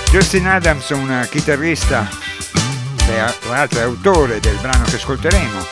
[0.10, 2.08] Justin Adams un chitarrista
[3.40, 5.66] tra l'altro è autore del brano che ascolteremo.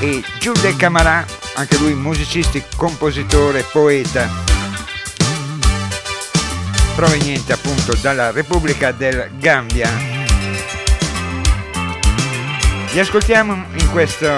[0.00, 4.28] E Giude Camarà anche lui musicista, compositore, poeta.
[6.96, 9.90] Proveniente appunto dalla Repubblica del Gambia.
[12.92, 14.34] Li ascoltiamo in questo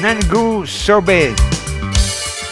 [0.00, 1.34] Nangu Sobe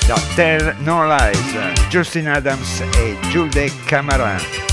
[0.07, 4.37] da Tell No Lies, Justin Adams e Julde Camara.
[4.37, 4.68] Mauro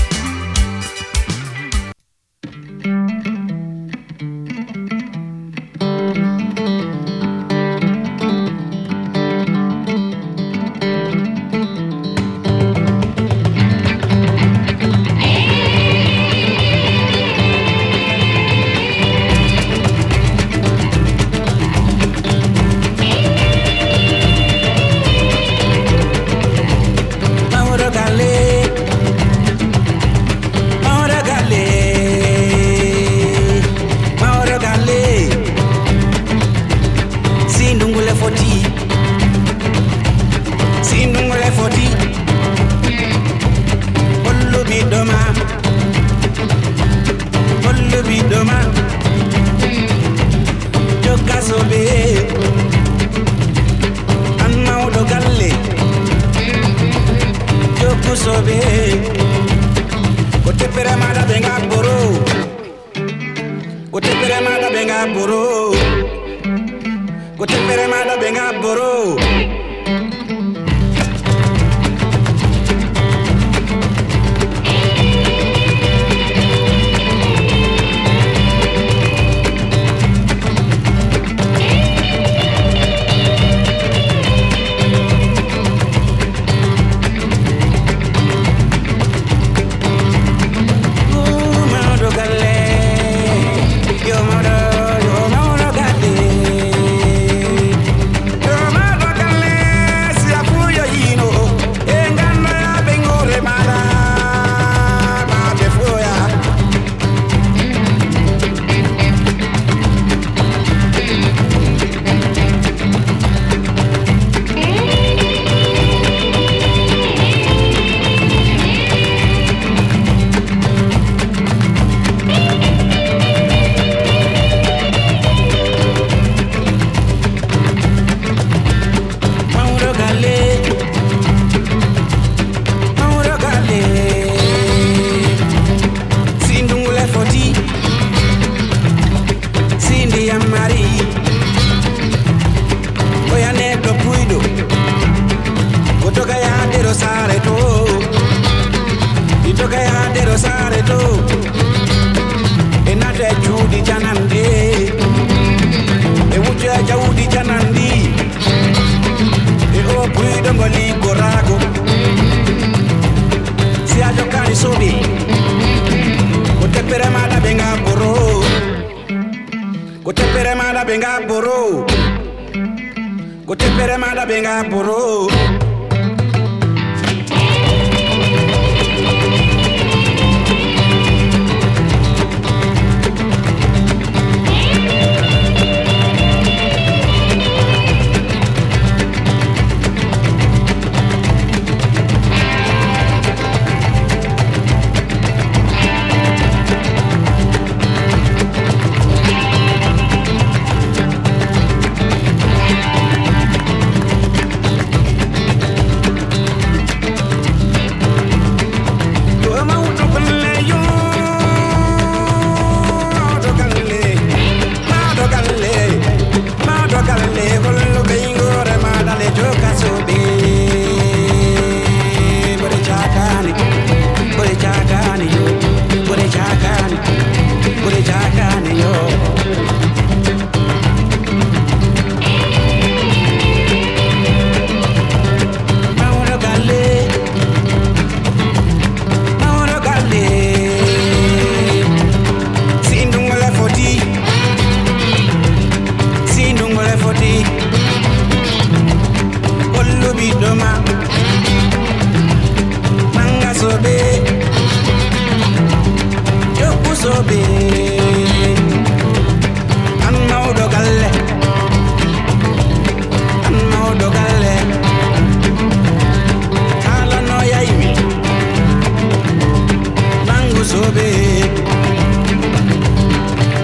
[270.66, 271.50] so big.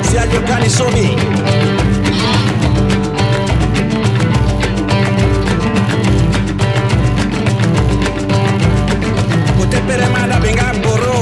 [0.07, 2.23] See how you can is so big.
[9.57, 11.19] Go take pere mada benga boro.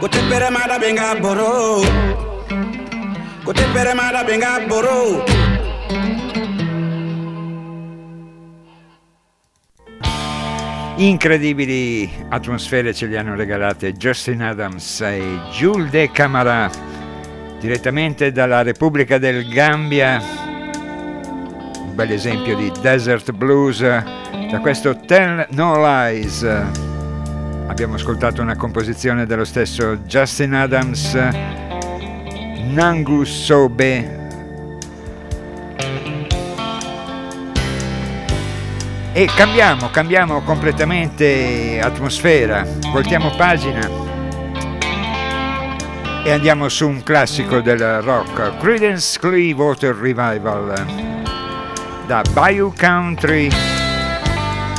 [0.00, 1.82] Go take pere mada benga boro.
[3.44, 5.24] Go take pere mada benga boro.
[10.98, 16.70] Incredibili atmosfere ce li hanno regalate Justin Adams e Jules de Camara
[17.60, 20.18] direttamente dalla Repubblica del Gambia.
[21.82, 26.42] Un bel esempio di desert blues da questo Tell No Lies.
[27.66, 31.12] Abbiamo ascoltato una composizione dello stesso Justin Adams,
[32.72, 34.25] Nangu Sobe
[39.18, 43.88] E cambiamo, cambiamo completamente atmosfera, voltiamo pagina.
[46.22, 50.84] E andiamo su un classico del rock, Credence Clearwater Revival,
[52.06, 53.48] da Bayou Country,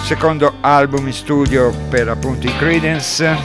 [0.04, 3.36] secondo album in studio per appunto i Credence.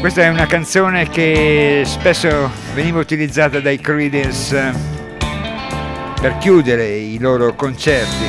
[0.00, 5.02] Questa è una canzone che spesso veniva utilizzata dai Credence
[6.24, 8.24] per chiudere i loro concerti.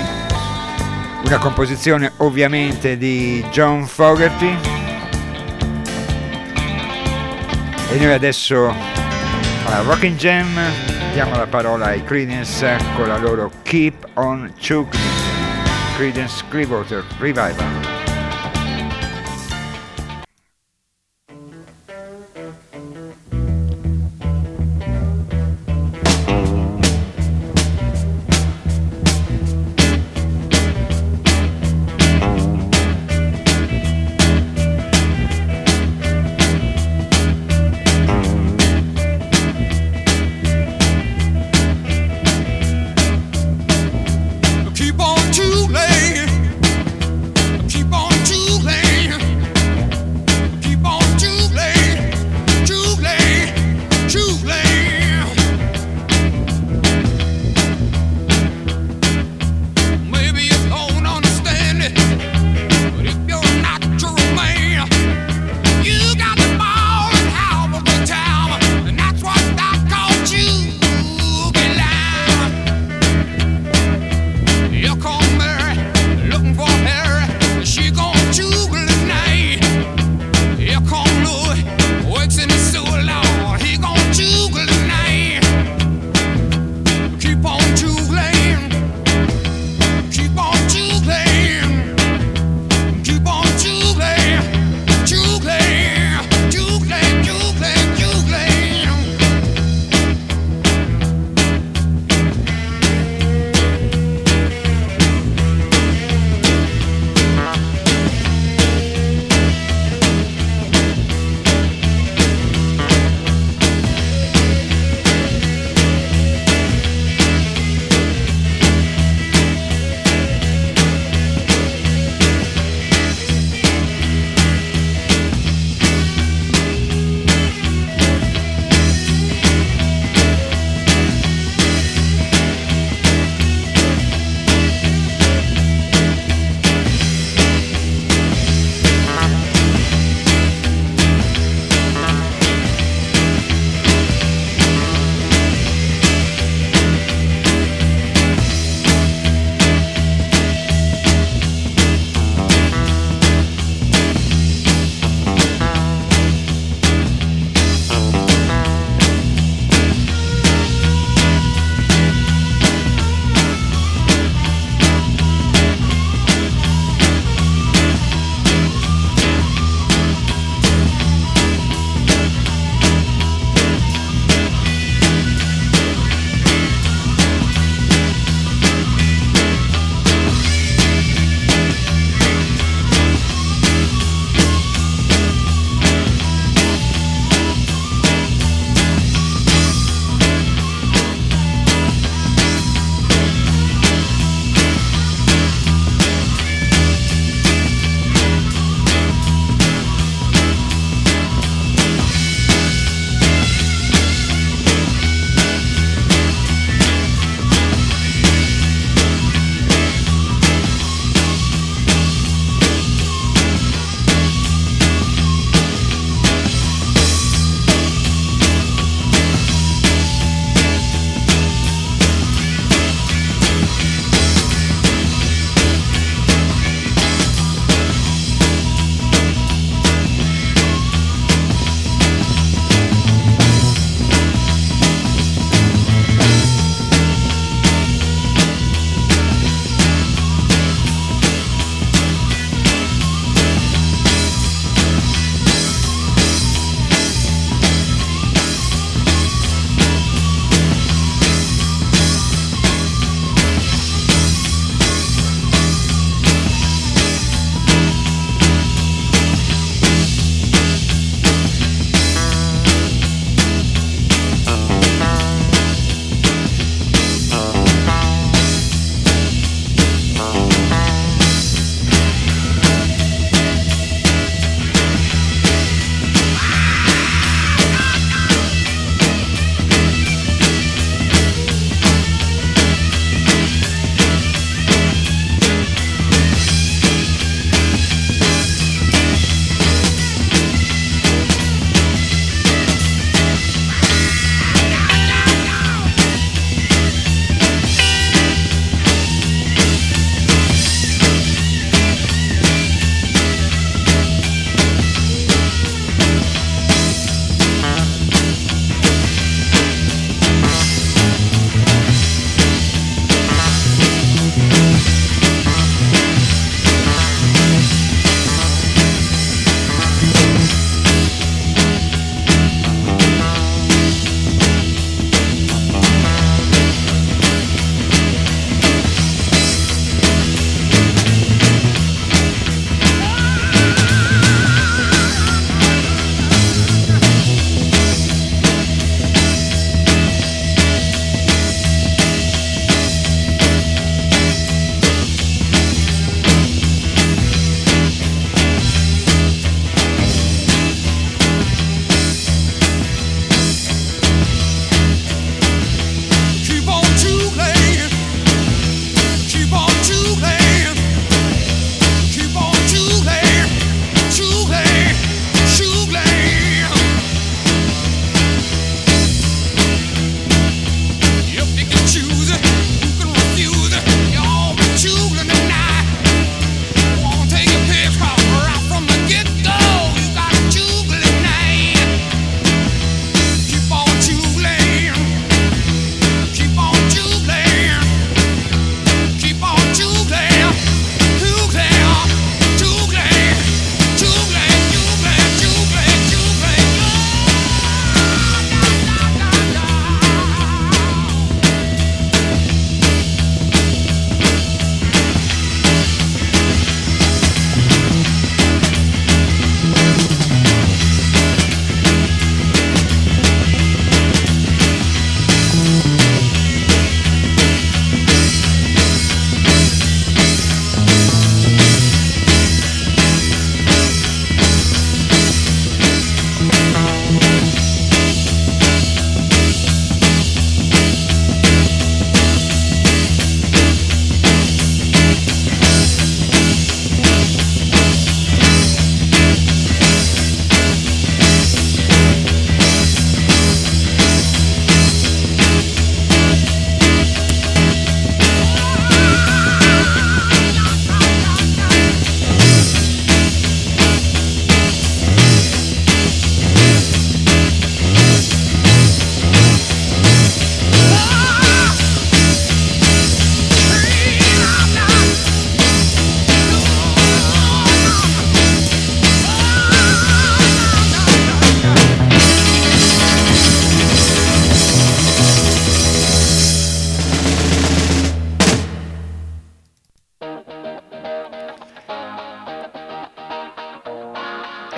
[1.24, 4.54] Una composizione ovviamente di John Fogerty.
[7.94, 10.46] E noi adesso a Rockin' Jam
[11.14, 15.02] diamo la parola ai Credence con la loro Keep on Chugging.
[15.96, 17.95] Credence Clearwater Revival.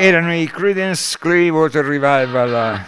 [0.07, 2.81] Erano i Credence Clearwater Revival,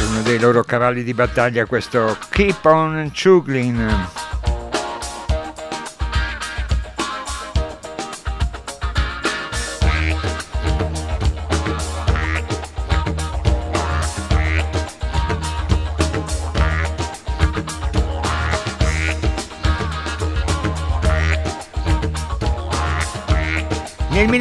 [0.00, 4.27] uno dei loro cavalli di battaglia, questo Keep on Chuglin.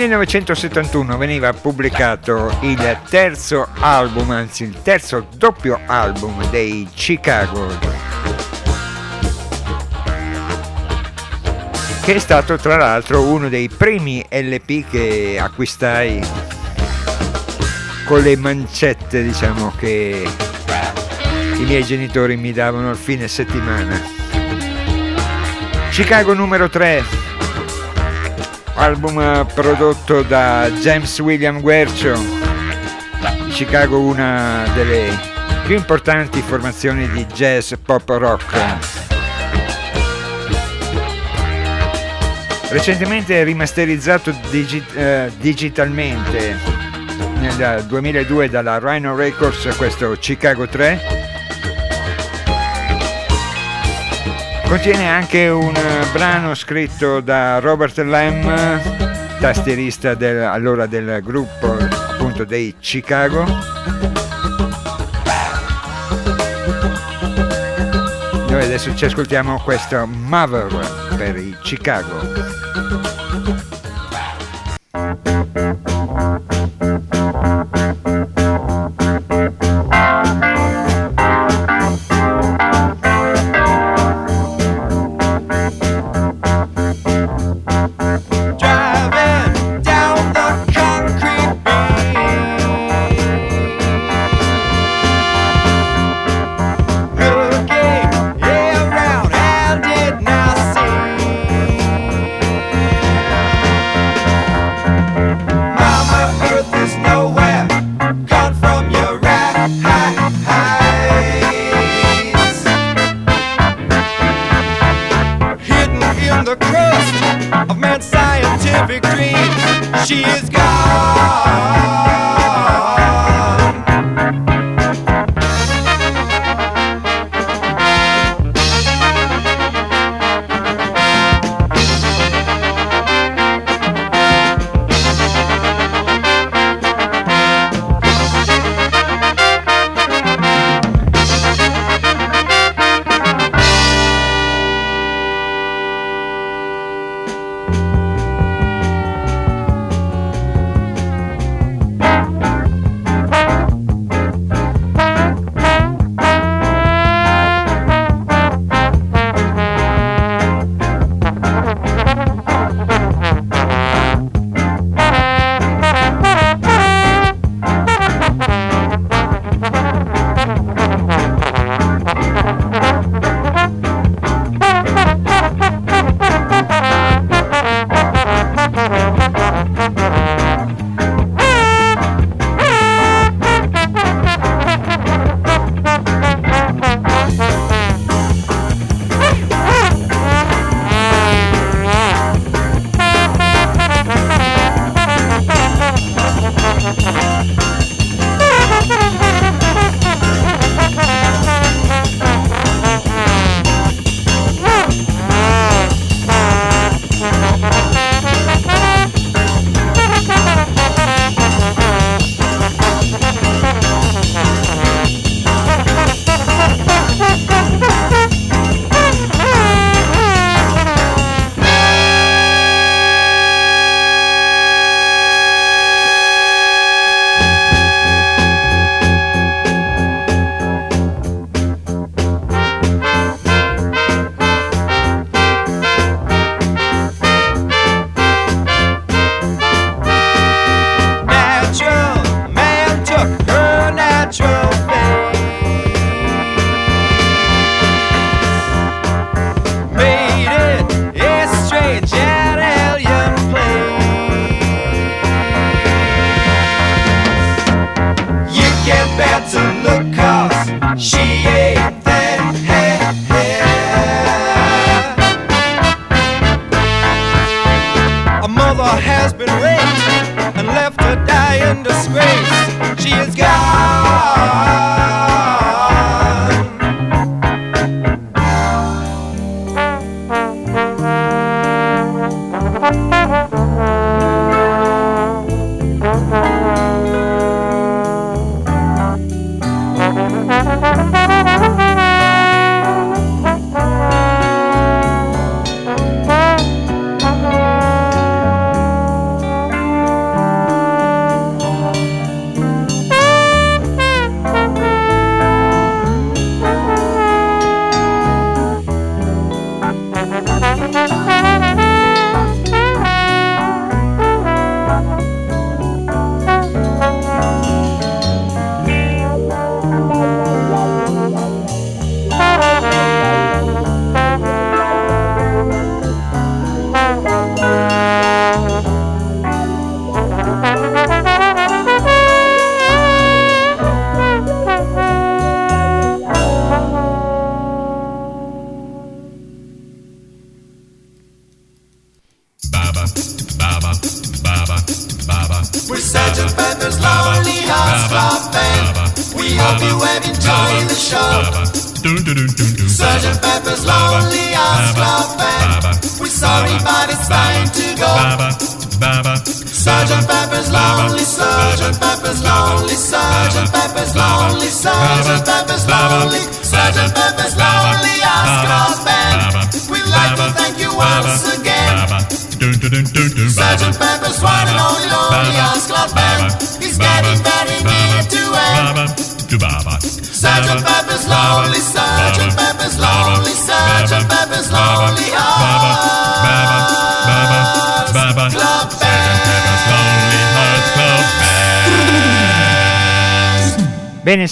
[0.08, 7.68] 1971 veniva pubblicato il terzo album, anzi il terzo doppio album dei Chicago,
[12.02, 16.26] che è stato tra l'altro uno dei primi LP che acquistai
[18.06, 20.26] con le mancette, diciamo, che
[21.58, 24.02] i miei genitori mi davano il fine settimana.
[25.90, 27.04] Chicago numero 3
[28.78, 32.16] album prodotto da James William Guercio,
[33.50, 35.10] Chicago una delle
[35.66, 38.56] più importanti formazioni di jazz pop rock.
[42.70, 46.86] Recentemente rimasterizzato digi- eh, digitalmente.
[47.40, 51.37] Nel 2002 dalla Rhino Records questo Chicago 3
[54.68, 55.74] Contiene anche un
[56.12, 63.46] brano scritto da Robert Lamb, tastierista del, allora del gruppo appunto dei Chicago.
[68.50, 73.67] Noi adesso ci ascoltiamo questo Mother per i Chicago.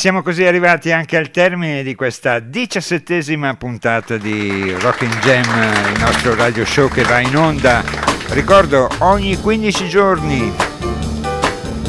[0.06, 5.44] Siamo così arrivati anche al termine di questa diciassettesima puntata di Rockin' Jam,
[5.96, 7.84] il nostro radio show che va in onda,
[8.30, 10.54] ricordo, ogni 15 giorni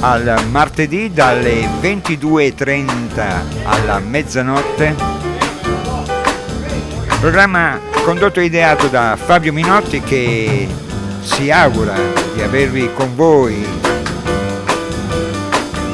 [0.00, 4.94] al martedì dalle 22.30 alla mezzanotte.
[7.20, 10.66] Programma condotto e ideato da Fabio Minotti che
[11.20, 11.92] si augura
[12.32, 13.95] di avervi con voi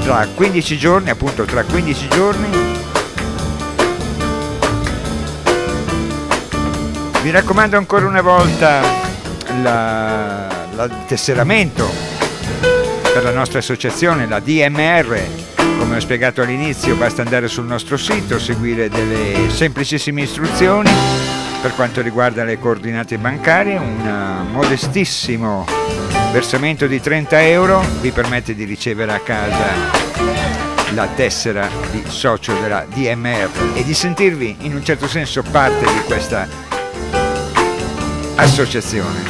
[0.03, 2.49] tra 15 giorni, appunto tra 15 giorni.
[7.23, 8.81] Vi raccomando ancora una volta
[9.49, 11.89] il tesseramento
[13.13, 15.21] per la nostra associazione, la DMR.
[15.79, 22.03] Come ho spiegato all'inizio, basta andare sul nostro sito, seguire delle semplicissime istruzioni per quanto
[22.03, 25.65] riguarda le coordinate bancarie, un modestissimo
[26.33, 30.01] versamento di 30 euro vi permette di ricevere a casa
[30.95, 36.01] la tessera di socio della DMR e di sentirvi in un certo senso parte di
[36.05, 36.49] questa
[38.35, 39.23] associazione.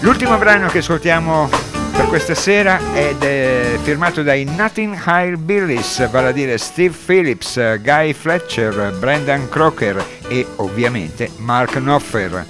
[0.00, 1.67] L'ultimo brano che ascoltiamo
[1.98, 7.80] per questa sera è de- firmato dai Nothing High Billies, vale a dire Steve Phillips,
[7.80, 12.46] Guy Fletcher, Brendan Crocker e ovviamente Mark Knopfler.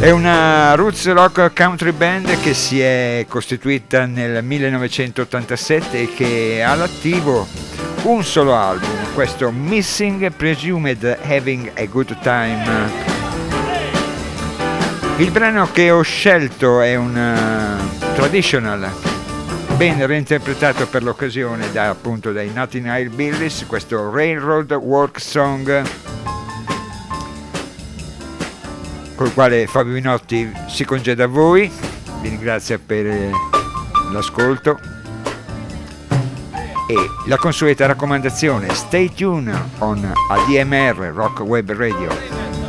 [0.00, 6.72] È una roots rock country band che si è costituita nel 1987 e che ha
[6.72, 7.48] all'attivo
[8.02, 13.13] un solo album, questo Missing Presumed Having a Good Time.
[15.16, 18.90] Il brano che ho scelto è un uh, traditional,
[19.76, 25.82] ben reinterpretato per l'occasione da, appunto dai Nothing High Billies, questo Railroad Work Song,
[29.14, 31.70] col quale Fabio Minotti si congeda a voi,
[32.20, 33.30] vi ringrazio per
[34.12, 34.80] l'ascolto
[36.88, 42.63] e la consueta raccomandazione Stay tuned on ADMR Rock Web Radio.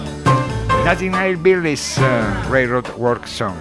[0.86, 3.58] Nothing High Billy's uh, Railroad Work Song.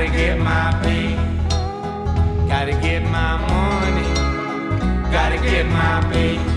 [0.00, 1.14] Gotta get my pay.
[2.48, 5.12] Gotta get my money.
[5.12, 6.49] Gotta get my pay.